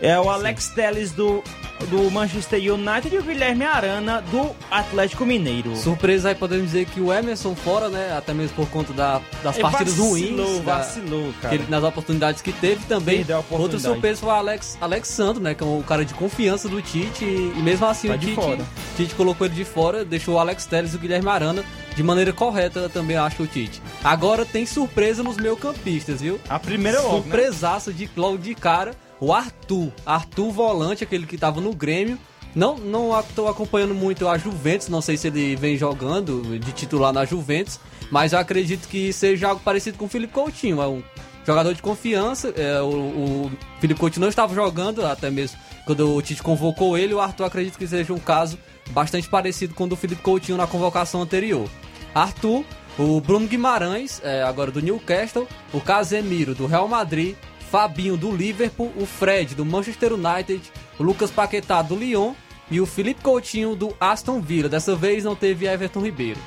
[0.01, 1.43] É o Alex Telles, do
[1.89, 5.75] do Manchester United e o Guilherme Arana do Atlético Mineiro.
[5.75, 8.15] Surpresa aí podemos dizer que o Emerson fora, né?
[8.17, 10.63] Até mesmo por conta da, das É, partidas vacilou, ruins.
[10.63, 11.55] vacilou, cara.
[11.55, 13.25] ele- nas oportunidades que teve também.
[13.49, 15.53] Outra surpresa foi o Alex, Alexandro, né?
[15.53, 17.23] Que é um cara de confiança do Tite.
[17.25, 18.59] E, e mesmo assim Tá o de Tite, fora.
[18.97, 21.63] Tite colocou ele de fora, deixou o Alex Telles e o Guilherme Arana
[21.95, 23.81] de maneira correta também, acho o Tite.
[24.03, 26.39] Agora tem surpresa nos meio campistas, viu?
[26.49, 27.21] A primeira é logo, né?
[27.23, 28.91] Surpresaça de, logo de cara,
[29.21, 29.93] o Arthur.
[30.05, 32.17] Arthur Volante, aquele que tava no Grêmio.
[32.53, 37.13] Não, não estou acompanhando muito a Juventus, não sei se ele vem jogando de titular
[37.13, 37.79] na Juventus,
[38.11, 40.81] mas eu acredito que seja algo parecido com o Felipe Coutinho.
[40.81, 41.01] É um
[41.45, 42.53] jogador de confiança.
[42.57, 47.13] é, o, o Felipe Coutinho não estava jogando, até mesmo quando o Tite convocou ele.
[47.13, 48.57] O Arthur acredito que seja um caso
[48.89, 51.69] bastante parecido com o do Felipe Coutinho na convocação anterior.
[52.13, 52.65] Arthur,
[52.99, 57.35] o Bruno Guimarães, é, agora do Newcastle, o Casemiro do Real Madrid,
[57.71, 60.61] Fabinho do Liverpool, o Fred do Manchester United,
[60.99, 62.33] o Lucas Paquetá do Lyon
[62.69, 64.67] e o Felipe Coutinho do Aston Villa.
[64.67, 66.39] Dessa vez não teve Everton Ribeiro.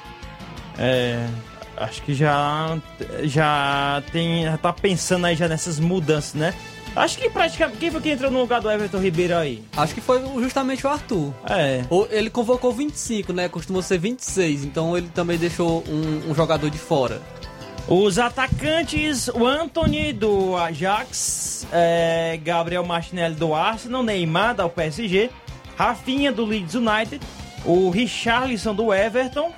[0.78, 1.26] É,
[1.78, 2.78] acho que já
[3.22, 6.54] já tem já tá pensando aí já nessas mudanças, né?
[6.94, 9.64] Acho que praticamente quem foi que entrou no lugar do Everton Ribeiro aí?
[9.76, 11.32] Acho que foi justamente o Arthur.
[11.48, 11.84] É.
[12.10, 13.48] Ele convocou 25, né?
[13.48, 17.20] Costuma ser 26, então ele também deixou um, um jogador de fora.
[17.86, 25.30] Os atacantes, o Anthony do Ajax, é, Gabriel Martinelli do Arsenal, Neymar do PSG,
[25.76, 27.20] Rafinha do Leeds United,
[27.62, 29.52] o Richarlison do Everton,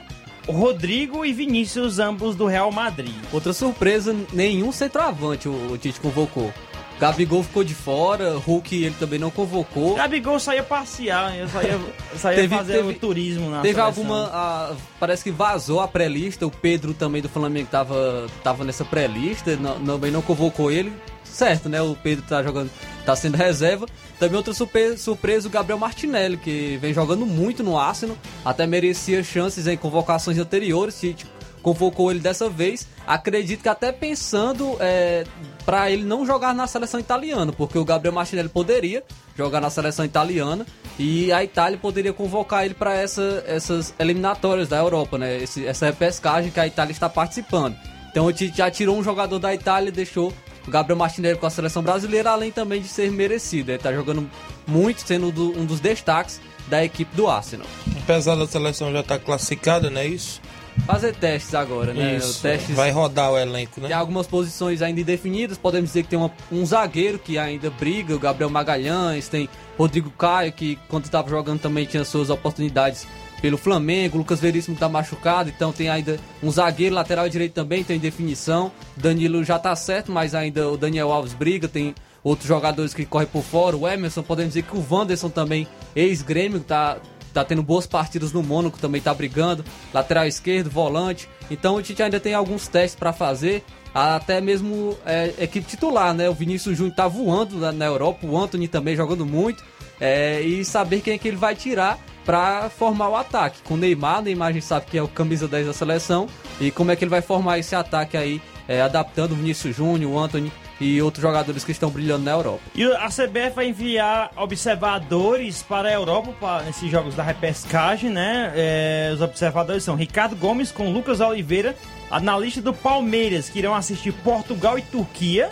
[0.49, 3.15] Rodrigo e Vinícius, ambos do Real Madrid.
[3.33, 6.53] Outra surpresa, nenhum centroavante o, Tite convocou.
[6.99, 9.97] Gabigol ficou de fora, Hulk ele também não convocou.
[9.97, 13.87] Gabigol só ia passear, só ia Teve- fazer teve- o turismo na Teve seleção.
[13.87, 14.31] alguma.
[14.33, 16.47] ah, parece que vazou a pré-lista.
[16.47, 19.59] O Pedro também do Flamengo tava, tava nessa pré-lista.
[19.85, 20.93] Também não convocou ele.
[21.23, 21.83] Certo, né?
[21.83, 22.71] O Pedro tá jogando.
[23.05, 23.87] tá sendo reserva.
[24.19, 28.17] Também outra surpresa, surpresa o Gabriel Martinelli, que vem jogando muito no Arsenal.
[28.43, 30.99] Até merecia chances em convocações anteriores.
[30.99, 31.27] Tite
[31.63, 32.89] convocou ele dessa vez.
[33.07, 35.25] Acredito que até pensando é,
[35.67, 39.03] para ele não jogar na seleção italiana, porque o Gabriel Martinelli poderia
[39.37, 40.65] jogar na seleção italiana
[40.99, 45.37] e a Itália poderia convocar ele para essa, essas eliminatórias da Europa, né?
[45.43, 47.77] Esse- essa repescagem que a Itália está participando.
[48.11, 50.33] Então o Tite já tirou um jogador da Itália e deixou
[50.67, 53.71] o Gabriel Martinelli com a seleção brasileira, além também de ser merecido.
[53.73, 54.31] Ele está jogando
[54.67, 57.67] muito, sendo do- um dos destaques da equipe do Arsenal.
[58.03, 60.41] Apesar da seleção já estar classificada, não é isso?
[60.85, 62.17] Fazer testes agora, né?
[62.17, 62.43] Isso.
[62.43, 63.89] Testes Vai rodar o elenco, né?
[63.89, 65.59] Tem algumas posições ainda indefinidas.
[65.59, 69.49] Podemos dizer que tem uma- um zagueiro que ainda briga, o Gabriel Magalhães, tem
[69.79, 73.07] Rodrigo Caio, que quando estava jogando também tinha suas oportunidades
[73.43, 77.83] pelo Flamengo, o Lucas Veríssimo está machucado, então tem ainda um zagueiro lateral direito também,
[77.85, 78.71] tem definição.
[78.97, 83.27] Danilo já tá certo, mas ainda o Daniel Alves briga, tem outros jogadores que correm
[83.29, 83.77] por fora.
[83.77, 86.97] O Emerson, podemos dizer que o Wanderson também, ex-grêmio, tá,
[87.37, 89.65] tá tendo boas partidas no Mônaco, também tá brigando.
[89.93, 91.29] Lateral esquerdo, volante.
[91.51, 93.65] Então o Tite ainda tem alguns testes para fazer.
[93.95, 96.29] Até mesmo é, equipe titular, né?
[96.29, 99.63] O Vinícius Júnior tá voando na, na Europa, o Anthony também jogando muito.
[100.01, 103.63] é, e saber quem é que ele vai tirar para formar o ataque.
[103.63, 106.27] Com o Neymar, Neymar a gente sabe que é o camisa 10 da seleção.
[106.61, 110.13] E como é que ele vai formar esse ataque aí, é, adaptando o Vinícius Júnior,
[110.13, 112.61] o Anthony e outros jogadores que estão brilhando na Europa.
[112.75, 118.53] E a CBF vai enviar observadores para a Europa para nesses jogos da repescagem, né?
[118.55, 121.75] É, os observadores são Ricardo Gomes com Lucas Oliveira,
[122.11, 125.49] analista do Palmeiras, que irão assistir Portugal e Turquia,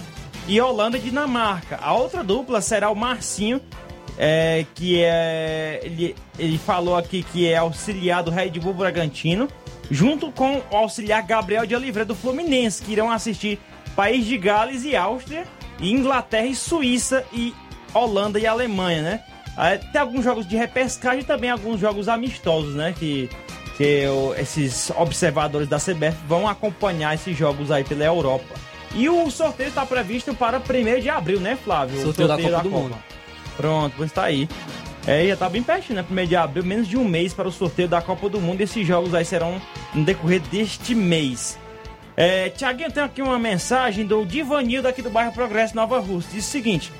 [0.46, 1.78] e Holanda e Dinamarca.
[1.80, 3.60] A outra dupla será o Marcinho,
[4.18, 5.80] é, que é.
[5.82, 9.48] Ele, ele falou aqui que é auxiliar do Red Bull Bragantino,
[9.90, 13.58] junto com o auxiliar Gabriel de Oliveira do Fluminense, que irão assistir
[13.94, 15.46] País de Gales e Áustria,
[15.80, 17.54] e Inglaterra e Suíça e
[17.92, 19.20] Holanda e Alemanha, né?
[19.56, 22.94] Aí Tem alguns jogos de repescagem e também alguns jogos amistosos, né?
[22.98, 23.30] Que,
[23.76, 24.04] que
[24.36, 28.54] esses observadores da CBF vão acompanhar esses jogos aí pela Europa.
[28.94, 31.98] E o sorteio está previsto para 1 de abril, né, Flávio?
[31.98, 32.96] O Sorteio da Copa do Mundo.
[33.56, 34.48] Pronto, pois tá aí.
[35.06, 36.22] É, já tá bem pertinho, né?
[36.22, 38.60] 1 de abril, menos de um mês para o sorteio da Copa do Mundo.
[38.60, 39.60] Esses jogos aí serão
[39.92, 41.58] no decorrer deste mês.
[42.16, 46.30] É, Tiaguinho, tem aqui uma mensagem do Divanildo aqui do bairro Progresso Nova Rússia.
[46.32, 46.92] Diz o seguinte: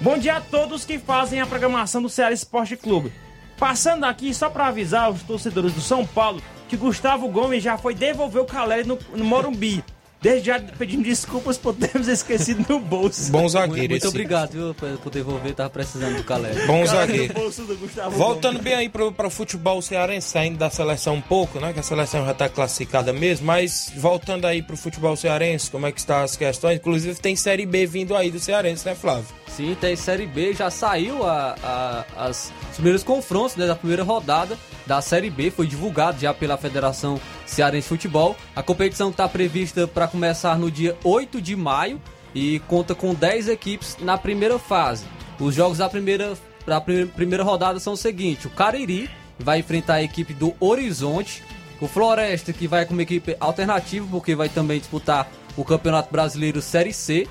[0.00, 3.12] Bom dia a todos que fazem a programação do Ceará Esporte Clube.
[3.58, 7.94] Passando aqui só para avisar os torcedores do São Paulo que Gustavo Gomes já foi
[7.94, 9.84] devolver o Caleri no, no Morumbi.
[10.26, 13.30] Desde já pedindo desculpas por termos esquecido no bolso.
[13.30, 14.08] Bom zagueiro Muito esse.
[14.08, 16.66] obrigado, viu, por devolver, tava precisando do Calé.
[16.66, 17.32] Bom zagueiro.
[17.32, 18.64] no bolso do Gustavo Voltando Gomes.
[18.64, 21.72] bem aí pro, pro futebol cearense, saindo da seleção um pouco, né?
[21.72, 25.92] Que a seleção já tá classificada mesmo, mas voltando aí pro futebol cearense, como é
[25.92, 26.78] que estão as questões?
[26.78, 29.28] Inclusive tem Série B vindo aí do cearense, né, Flávio?
[29.56, 34.02] Sim, tem Série B, já saiu a, a- as, os primeiros confrontos né, da primeira
[34.02, 38.36] rodada da Série B, foi divulgado já pela Federação Cearense de Futebol.
[38.54, 41.98] A competição está prevista para começar no dia 8 de maio
[42.34, 45.06] e conta com 10 equipes na primeira fase.
[45.40, 46.34] Os jogos da primeira,
[46.66, 51.42] da primeira, rodada são o seguinte: o Cariri vai enfrentar a equipe do Horizonte,
[51.80, 55.26] o Floresta, que vai com uma equipe alternativa, porque vai também disputar
[55.56, 57.26] o Campeonato Brasileiro Série C.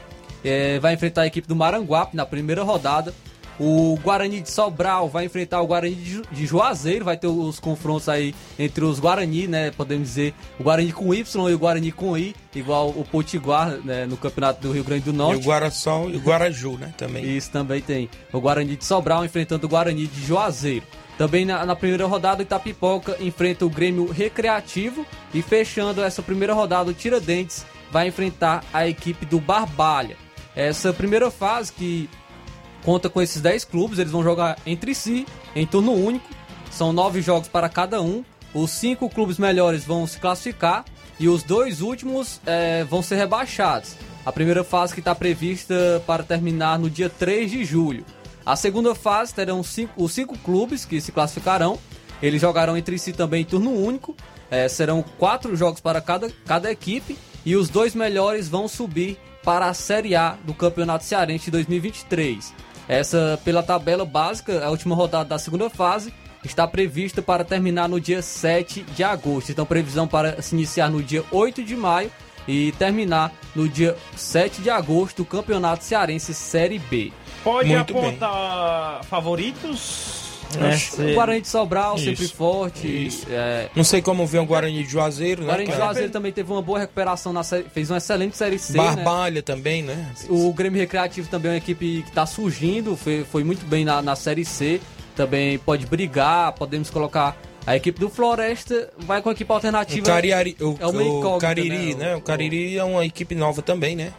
[0.46, 3.14] É, vai enfrentar a equipe do Maranguape na primeira rodada.
[3.58, 7.06] O Guarani de Sobral vai enfrentar o Guarani de Ju- de Juazeiro.
[7.06, 9.72] Vai ter os confrontos aí entre os Guarani, né?
[9.72, 14.06] Podemos dizer o Guarani com Y e o Guarani com I, igual o Potiguar né,
[14.06, 15.42] no Campeonato do Rio Grande do E Norte.
[15.42, 16.94] o Guaração e o Guaraju, né?
[16.98, 17.24] Também.
[17.38, 18.10] Isso também tem.
[18.34, 20.86] O Guarani de Sobral enfrentando o Guarani de Juazeiro.
[21.18, 25.06] Também na, na primeira rodada, o Itapipoca enfrenta o Grêmio Recreativo.
[25.34, 30.18] E fechando essa primeira rodada, o Tiradentes vai enfrentar a equipe do Barbalha.
[30.56, 32.10] Essa primeira fase que
[32.84, 35.26] conta com esses 10 clubes, eles vão jogar entre si
[35.56, 36.30] em turno único.
[36.72, 38.24] São nove jogos para cada um.
[38.54, 40.86] Os cinco clubes melhores vão se classificar
[41.20, 43.96] e os dois últimos eh, vão ser rebaixados.
[44.26, 48.06] A primeira fase que está prevista para terminar no dia 3 de julho.
[48.46, 51.78] A segunda fase terão cinco- os cinco clubes que se classificarão.
[52.22, 54.16] Eles jogarão entre si também em turno único.
[54.50, 59.68] Eh, serão quatro jogos para cada, cada equipe e os dois melhores vão subir para
[59.68, 62.52] a Série A do Campeonato Cearense de 2023.
[62.90, 66.12] Essa, pela tabela básica, a última rodada da segunda fase
[66.44, 69.52] está prevista para terminar no dia 7 de agosto.
[69.52, 72.12] Então, previsão para se iniciar no dia 8 de maio
[72.48, 77.12] e terminar no dia 7 de agosto o Campeonato Cearense Série B.
[77.44, 78.04] Pode Muito bem.
[78.04, 80.25] apontar favoritos?
[80.60, 82.88] Acho- O Guarani de Sobral, Isso, sempre forte.
[83.08, 83.26] isso.
[83.30, 85.52] é, Não sei como vem o Guarani de Juazeiro, o né?
[85.52, 85.76] Guarani de?
[85.76, 88.74] Juazeiro também teve uma boa recuperação, na série, fez uma excelente Série C.
[88.78, 88.84] né?
[88.84, 90.12] Barbalha também, né?
[90.30, 94.02] O Grêmio Recreativo também é uma equipe que está surgindo, foi, foi muito bem na,
[94.02, 94.80] na Série C.
[95.16, 97.38] Também pode brigar, podemos colocar.
[97.68, 100.06] A equipe do Floresta vai com a equipe O alternativa.
[100.06, 102.16] Cariri, o, é o Cariri, né?
[102.16, 104.14] O Cariri é uma equipe nova também, né?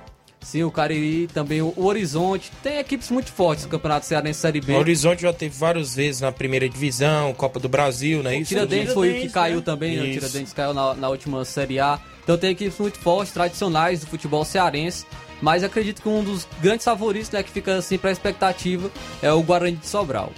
[0.46, 2.52] Sim, o Cariri, também o, Horizonte.
[2.62, 4.74] Tem equipes muito fortes no Campeonato Cearense Série B.
[4.74, 8.40] O Horizonte já teve várias vezes na primeira divisão, Copa do Brasil, não é O
[8.42, 8.50] isso?
[8.50, 9.62] Tiradentes foi o que Tiradentes, caiu né?
[9.62, 10.02] também, né?
[10.04, 10.12] o.
[10.12, 11.98] Tiradentes caiu na, na última Série A.
[12.22, 15.04] Então tem equipes muito fortes, tradicionais do futebol cearense.
[15.42, 18.88] Mas acredito que um dos grandes favoritos, né, que fica assim pra expectativa,
[19.20, 20.32] é o Guarani de Sobral.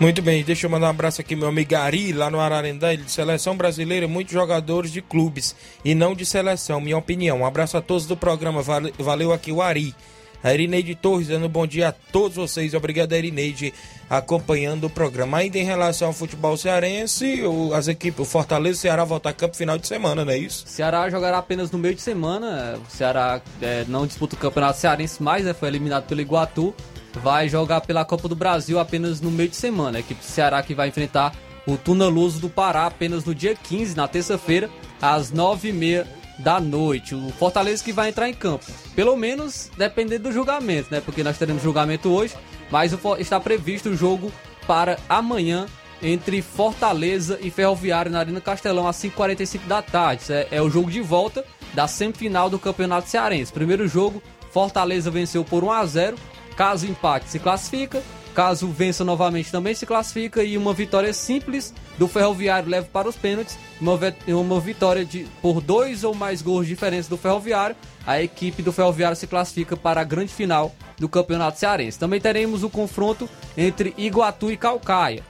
[0.00, 3.04] Muito bem, deixa eu mandar um abraço aqui, meu amigo Ari, lá no Ararendá, ele
[3.06, 7.40] seleção brasileira, muitos jogadores de clubes e não de seleção, minha opinião.
[7.40, 9.94] Um abraço a todos do programa, vale- valeu aqui o Ari.
[10.42, 12.72] A Erineide Torres dando bom dia a todos vocês.
[12.72, 13.74] Obrigado, Erineide,
[14.08, 15.36] acompanhando o programa.
[15.36, 19.28] Ainda em relação ao futebol cearense, o- as equipes, o Fortaleza e o Ceará voltam
[19.28, 20.64] a campo final de semana, não é isso?
[20.66, 22.78] Ceará jogará apenas no meio de semana.
[22.88, 26.74] O Ceará é, não disputa o Campeonato Cearense mais, né, foi eliminado pelo Iguatu.
[27.14, 29.98] Vai jogar pela Copa do Brasil apenas no meio de semana.
[29.98, 31.34] A equipe do Ceará que vai enfrentar
[31.66, 36.06] o Tuna Luso do Pará apenas no dia 15, na terça-feira, às 9h30
[36.38, 37.14] da noite.
[37.14, 38.64] O Fortaleza que vai entrar em campo.
[38.94, 41.00] Pelo menos dependendo do julgamento, né?
[41.00, 42.34] Porque nós teremos julgamento hoje,
[42.70, 44.32] mas está previsto o jogo
[44.66, 45.66] para amanhã
[46.02, 50.32] entre Fortaleza e Ferroviário na Arena Castelão às 5h45 da tarde.
[50.32, 51.44] É, é o jogo de volta
[51.74, 53.52] da semifinal do Campeonato Cearense.
[53.52, 56.16] Primeiro jogo, Fortaleza venceu por 1 a 0.
[56.60, 58.02] Caso empate, se classifica.
[58.34, 60.44] Caso vença novamente, também se classifica.
[60.44, 63.58] E uma vitória simples do Ferroviário leva para os pênaltis.
[63.80, 63.98] Uma,
[64.28, 67.74] uma vitória de, por dois ou mais gols diferentes do Ferroviário.
[68.06, 71.98] A equipe do Ferroviário se classifica para a grande final do Campeonato Cearense.
[71.98, 75.24] Também teremos o confronto entre Iguatu e Calcaia.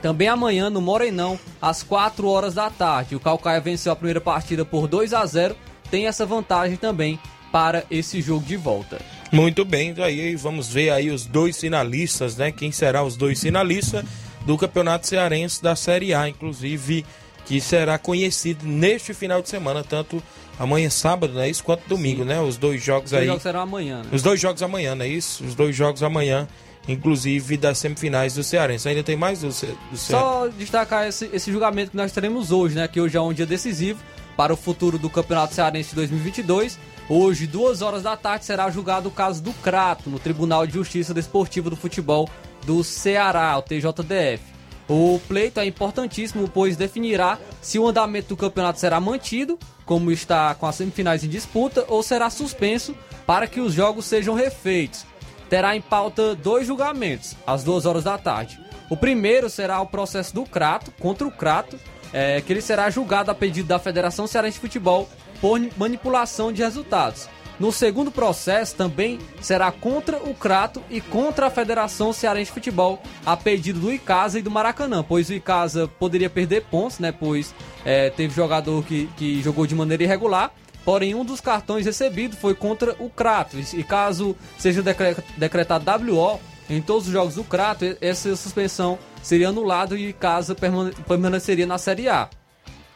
[0.00, 3.16] Também amanhã no Morenão, às 4 horas da tarde.
[3.16, 5.56] O Calcaia venceu a primeira partida por 2 a 0
[5.90, 7.18] Tem essa vantagem também
[7.50, 9.00] para esse jogo de volta.
[9.32, 12.52] Muito bem, então aí vamos ver aí os dois finalistas, né?
[12.52, 14.04] Quem será os dois finalistas
[14.44, 17.04] do Campeonato Cearense da Série A, inclusive,
[17.46, 20.22] que será conhecido neste final de semana, tanto
[20.58, 21.48] amanhã sábado, né?
[21.48, 22.40] Isso quanto domingo, né?
[22.42, 23.26] Os dois jogos Os aí.
[23.26, 24.08] jogos serão amanhã, né?
[24.12, 25.42] Os dois jogos amanhã, não é isso?
[25.44, 26.46] Os dois jogos amanhã,
[26.86, 28.86] inclusive das semifinais do Cearense.
[28.88, 30.06] Ainda tem mais do, Ce- do Cearense?
[30.10, 32.86] Só destacar esse, esse julgamento que nós teremos hoje, né?
[32.86, 33.98] Que hoje é um dia decisivo
[34.36, 36.78] para o futuro do Campeonato Cearense de 2022.
[37.08, 41.12] Hoje, duas horas da tarde, será julgado o caso do Crato no Tribunal de Justiça
[41.12, 42.28] Desportiva do Futebol
[42.64, 44.42] do Ceará, o TJDF.
[44.88, 50.54] O pleito é importantíssimo, pois definirá se o andamento do campeonato será mantido, como está
[50.54, 52.94] com as semifinais em disputa, ou será suspenso
[53.26, 55.04] para que os jogos sejam refeitos.
[55.48, 58.60] Terá em pauta dois julgamentos, às duas horas da tarde.
[58.88, 61.78] O primeiro será o processo do Crato, contra o Crato,
[62.12, 65.08] é, que ele será julgado a pedido da Federação Cearense de Futebol
[65.42, 67.28] por manipulação de resultados.
[67.60, 73.00] No segundo processo também será contra o Crato e contra a Federação Cearense de Futebol,
[73.26, 77.12] a pedido do Icasa e do Maracanã, pois o Icasa poderia perder pontos, né?
[77.12, 80.50] Pois é, teve jogador que, que jogou de maneira irregular.
[80.84, 83.56] Porém, um dos cartões recebido foi contra o Crato.
[83.74, 86.40] E caso seja decre- decretado WO
[86.70, 91.66] em todos os jogos do Crato, essa suspensão seria anulada e o Icasa permane- permaneceria
[91.66, 92.28] na Série A.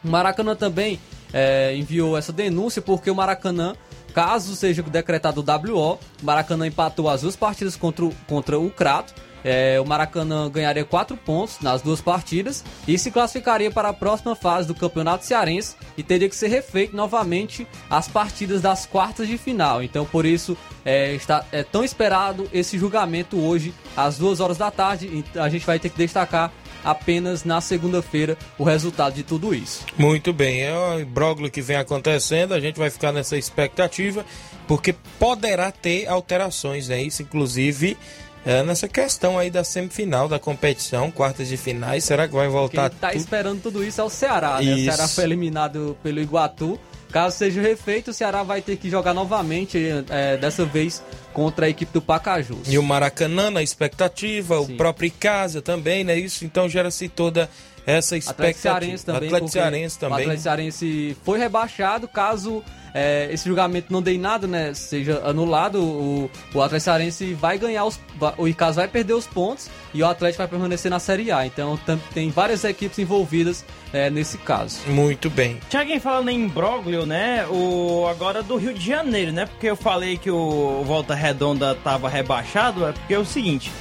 [0.03, 0.99] O Maracanã também
[1.33, 3.75] é, enviou essa denúncia porque o Maracanã,
[4.13, 8.69] caso seja decretado o WO, o Maracanã empatou as duas partidas contra o, contra o
[8.69, 9.13] Crato.
[9.43, 14.35] É, o Maracanã ganharia quatro pontos nas duas partidas e se classificaria para a próxima
[14.35, 19.37] fase do Campeonato Cearense e teria que ser refeito novamente as partidas das quartas de
[19.37, 19.81] final.
[19.81, 24.71] Então, por isso, é, está, é tão esperado esse julgamento hoje às duas horas da
[24.71, 25.23] tarde.
[25.35, 26.51] A gente vai ter que destacar
[26.87, 29.85] apenas na segunda-feira o resultado de tudo isso.
[29.97, 34.25] Muito bem, é o imbróglio que vem acontecendo, a gente vai ficar nessa expectativa,
[34.67, 37.01] porque poderá ter alterações, né?
[37.01, 37.97] Isso, inclusive,
[38.45, 42.89] é, nessa questão aí da semifinal da competição, quartas de finais, será que vai voltar
[42.89, 43.17] Quem tá tudo?
[43.19, 44.73] esperando tudo isso é o Ceará, né?
[44.73, 44.85] O Isso.
[44.85, 46.79] Ceará foi eliminado pelo Iguatu.
[47.11, 49.79] Caso seja refeito, o Ceará vai ter que jogar novamente,
[50.09, 51.01] é, dessa vez
[51.33, 52.67] contra a equipe do Pacajus.
[52.67, 56.17] E o Maracanã na expectativa, o próprio Icasa também, né?
[56.17, 57.49] Isso, então gera-se toda
[57.85, 58.61] essa Atlético expectativa.
[58.61, 59.27] Cearense também.
[59.27, 60.17] Atlético Cearense O também.
[60.17, 62.07] Atlético Cearense foi rebaixado.
[62.07, 62.61] Caso
[62.97, 64.73] é, esse julgamento não dê em nada, né?
[64.73, 67.99] Seja anulado, o, o Atlético Cearense vai ganhar os.
[68.37, 71.45] O Icasa vai perder os pontos e o Atlético vai permanecer na Série A.
[71.45, 74.79] Então tam- tem várias equipes envolvidas é, nesse caso.
[74.87, 75.59] Muito bem.
[75.69, 77.45] Tiaguinho falando em imbróglio, né?
[77.49, 79.45] O, agora do Rio de Janeiro, né?
[79.45, 83.71] Porque eu falei que o Volta Redonda tava rebaixado, é porque é o seguinte: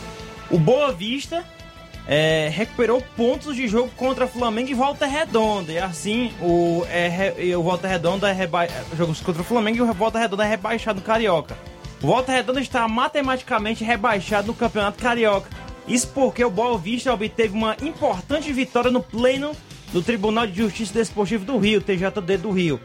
[0.51, 1.43] o Boa Vista
[2.09, 5.73] é, recuperou pontos de jogo contra Flamengo e Volta Redonda.
[5.73, 8.49] E assim, o, é, re- o Volta Redonda é
[8.97, 11.57] jogos contra o Flamengo e o Volta Redonda é rebaixado no Carioca.
[12.03, 15.49] O Volta Redonda está matematicamente rebaixado no Campeonato Carioca.
[15.89, 19.53] Isso porque o Boa Vista obteve uma importante vitória no pleno
[19.93, 22.81] do Tribunal de Justiça Desportivo do Rio, TJD do Rio.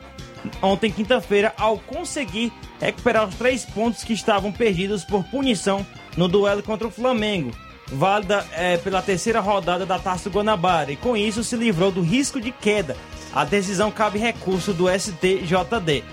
[0.62, 5.86] Ontem, quinta-feira, ao conseguir recuperar os três pontos que estavam perdidos por punição
[6.18, 7.52] no duelo contra o Flamengo,
[7.92, 12.40] válida eh, pela terceira rodada da Taça Guanabara, e com isso se livrou do risco
[12.40, 12.96] de queda.
[13.34, 16.04] A decisão cabe recurso do STJD.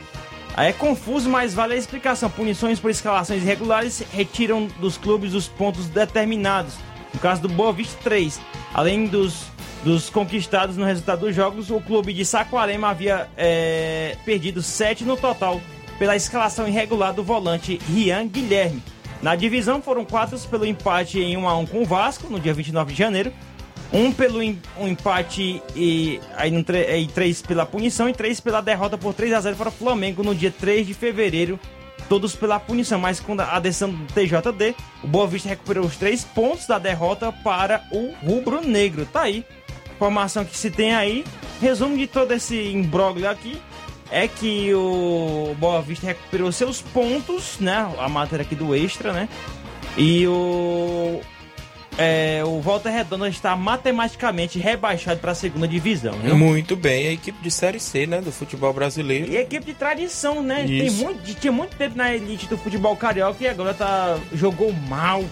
[0.56, 2.28] É confuso, mas vale a explicação.
[2.28, 6.74] Punições por escalações irregulares retiram dos clubes os pontos determinados.
[7.14, 8.40] No caso do Boa Vista, 3.
[8.74, 9.44] Além dos,
[9.84, 15.16] dos conquistados no resultado dos jogos, o clube de Saquarema havia eh, perdido 7 no
[15.16, 15.60] total
[15.98, 18.82] pela escalação irregular do volante Rian Guilherme.
[19.22, 22.54] Na divisão foram quatro pelo empate em 1 a 1 com o Vasco no dia
[22.54, 23.32] 29 de janeiro,
[23.92, 28.38] um pelo em- um empate e aí no tre- e três pela punição e três
[28.38, 31.58] pela derrota por 3 a 0 para o Flamengo no dia 3 de fevereiro,
[32.08, 36.22] todos pela punição, mas com a decisão do TJD, o Boa Vista recuperou os três
[36.24, 39.04] pontos da derrota para o Rubro Negro.
[39.06, 39.44] Tá aí.
[39.96, 41.24] Informação que se tem aí,
[41.60, 43.60] resumo de todo esse imbróglio aqui
[44.10, 47.92] é que o Boa Vista recuperou seus pontos, né?
[47.98, 49.28] A matéria aqui do Extra, né?
[49.96, 51.20] E o
[51.98, 56.14] é, o Volta Redonda está matematicamente rebaixado para a segunda divisão.
[56.14, 56.36] Viu?
[56.38, 57.08] Muito bem.
[57.08, 58.20] A equipe de Série C, né?
[58.20, 59.32] Do futebol brasileiro.
[59.32, 60.64] E equipe de tradição, né?
[60.64, 61.04] Tem Isso.
[61.04, 65.24] muito, tinha muito tempo na elite do futebol carioca e agora tá, jogou mal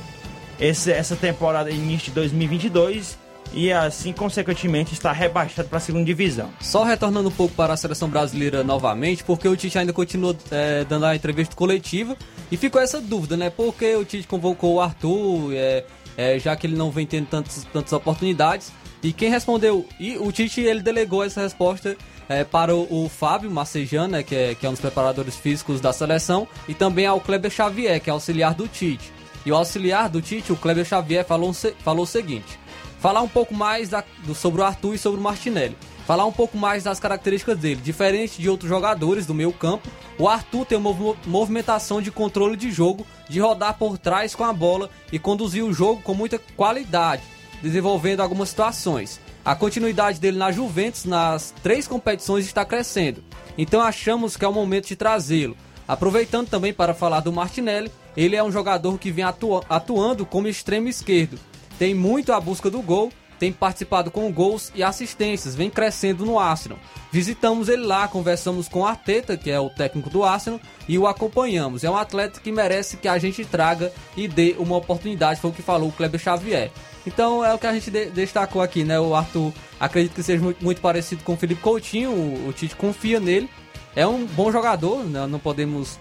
[0.58, 3.16] esse, essa temporada, início de 2022.
[3.57, 6.50] E assim, consequentemente, está rebaixado para a segunda divisão.
[6.61, 10.84] Só retornando um pouco para a seleção brasileira novamente, porque o Tite ainda continua é,
[10.84, 12.14] dando a entrevista coletiva
[12.52, 13.48] e ficou essa dúvida, né?
[13.48, 15.84] Por que o Tite convocou o Arthur, é,
[16.18, 18.70] é, já que ele não vem tendo tantas, tantas oportunidades?
[19.02, 19.88] E quem respondeu?
[19.98, 21.96] E o Tite ele delegou essa resposta
[22.28, 25.80] é, para o, o Fábio Macejano, né, que, é, que é um dos preparadores físicos
[25.80, 29.11] da seleção, e também ao Kleber Xavier, que é auxiliar do Tite.
[29.46, 32.59] E o auxiliar do Tite, o Kleber Xavier, falou, falou o seguinte:
[33.07, 35.76] falar um pouco mais da- do- sobre o Arthur e sobre o Martinelli.
[36.09, 37.80] Falar um pouco mais das características dele.
[37.80, 39.88] Diferente de outros jogadores do meio campo,
[40.18, 40.92] o Arthur tem uma
[41.24, 45.72] movimentação de controle de jogo, de rodar por trás com a bola e conduzir o
[45.72, 47.22] jogo com muita qualidade,
[47.62, 49.20] desenvolvendo algumas situações.
[49.44, 53.22] A continuidade dele na Juventus nas três competições está crescendo.
[53.57, 55.57] Então achamos que é o momento de trazê-lo.
[55.86, 60.48] Aproveitando também para falar do Martinelli, ele é um jogador que vem atua- atuando como
[60.48, 61.38] extremo esquerdo.
[61.78, 66.38] Tem muito a busca do gol, tem participado com gols e assistências, vem crescendo no
[66.38, 66.78] Arsenal.
[67.12, 70.58] Visitamos ele lá, conversamos com Arteta, que é o técnico do Arsenal,
[70.88, 71.84] e o acompanhamos.
[71.84, 75.52] É um atleta que merece que a gente traga e dê uma oportunidade, foi o
[75.52, 76.70] que falou o Kleber Xavier.
[77.06, 78.98] Então é o que a gente de- destacou aqui, né?
[78.98, 82.74] O Arthur acredito que seja muito, muito parecido com o Felipe Coutinho, o, o Tite
[82.74, 83.48] confia nele.
[83.94, 85.26] É um bom jogador, né?
[85.26, 85.98] não podemos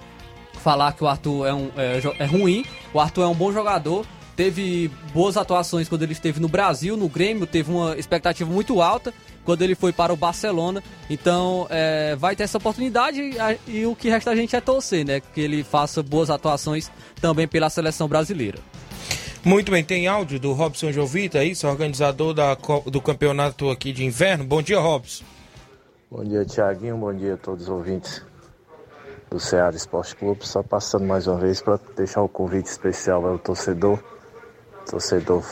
[0.62, 2.66] falar que o Arthur é, um, é, é ruim.
[2.94, 4.06] O Arthur é um bom jogador.
[4.36, 7.48] Teve boas atuações quando ele esteve no Brasil, no Grêmio.
[7.48, 9.14] Teve uma expectativa muito alta
[9.46, 10.84] quando ele foi para o Barcelona.
[11.10, 15.06] Então é, vai ter essa oportunidade e, e o que resta a gente é torcer,
[15.06, 15.22] né?
[15.22, 18.60] Que ele faça boas atuações também pela seleção brasileira.
[19.46, 21.68] Muito bem, tem áudio do Robson Jovita, isso?
[21.68, 22.58] Organizador da,
[22.88, 24.44] do campeonato aqui de inverno.
[24.44, 25.24] Bom dia, Robson.
[26.10, 26.98] Bom dia, Tiaguinho.
[26.98, 28.26] Bom dia a todos os ouvintes
[29.30, 30.48] do Ceará Esporte Clube.
[30.48, 34.00] Só passando mais uma vez para deixar o convite especial ao torcedor,
[34.86, 35.44] torcedor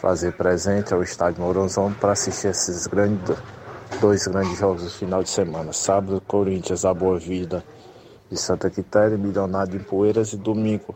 [0.00, 3.36] fazer presente ao estádio Mourãozão para assistir esses grandes,
[4.00, 5.72] dois grandes jogos do final de semana.
[5.72, 7.64] Sábado, Corinthians, a Boa Vida
[8.30, 10.94] de Santa Quitéria, Milionário de Poeiras e domingo,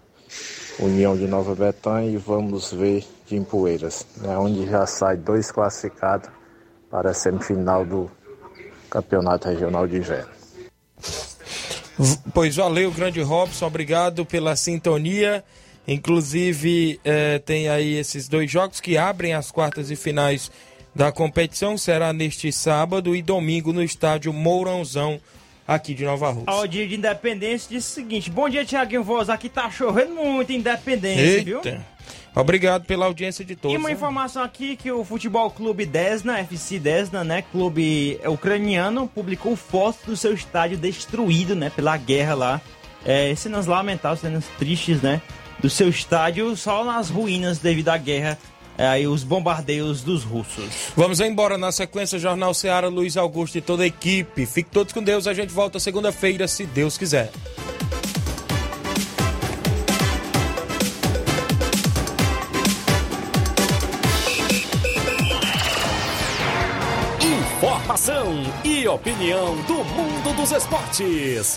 [0.79, 6.29] União de Nova Betânia e vamos ver de Empoeiras, né, onde já sai dois classificados
[6.91, 8.11] para a semifinal do
[8.89, 10.31] Campeonato Regional de Inverno.
[12.33, 15.45] Pois valeu, grande Robson, obrigado pela sintonia.
[15.87, 20.51] Inclusive, eh, tem aí esses dois jogos que abrem as quartas e finais
[20.95, 21.77] da competição.
[21.77, 25.21] Será neste sábado e domingo no estádio Mourãozão,
[25.69, 26.51] aqui de Nova Rússia.
[26.51, 29.29] Ao dia de Independência disse o seguinte: Bom dia, Tiaguinho Voz.
[29.29, 31.59] Aqui tá chovendo muito em Independência, viu?
[31.59, 31.95] Eita.
[32.35, 33.75] Obrigado pela audiência de todos.
[33.75, 33.95] E uma né?
[33.95, 40.17] informação aqui que o Futebol Clube Desna, FC Desna, né, clube ucraniano, publicou fotos do
[40.17, 42.61] seu estádio destruído, né, pela guerra lá.
[43.05, 45.21] É, cenas lamentáveis, cenas tristes, né,
[45.65, 48.39] do seu estádio só nas ruínas devido à guerra
[48.77, 50.93] é, e os bombardeios dos russos.
[50.95, 54.45] Vamos embora na sequência Jornal Ceará, Luiz Augusto e toda a equipe.
[54.45, 57.33] Fique todos com Deus, a gente volta segunda-feira, se Deus quiser.
[67.23, 71.57] Informação e opinião do mundo dos esportes.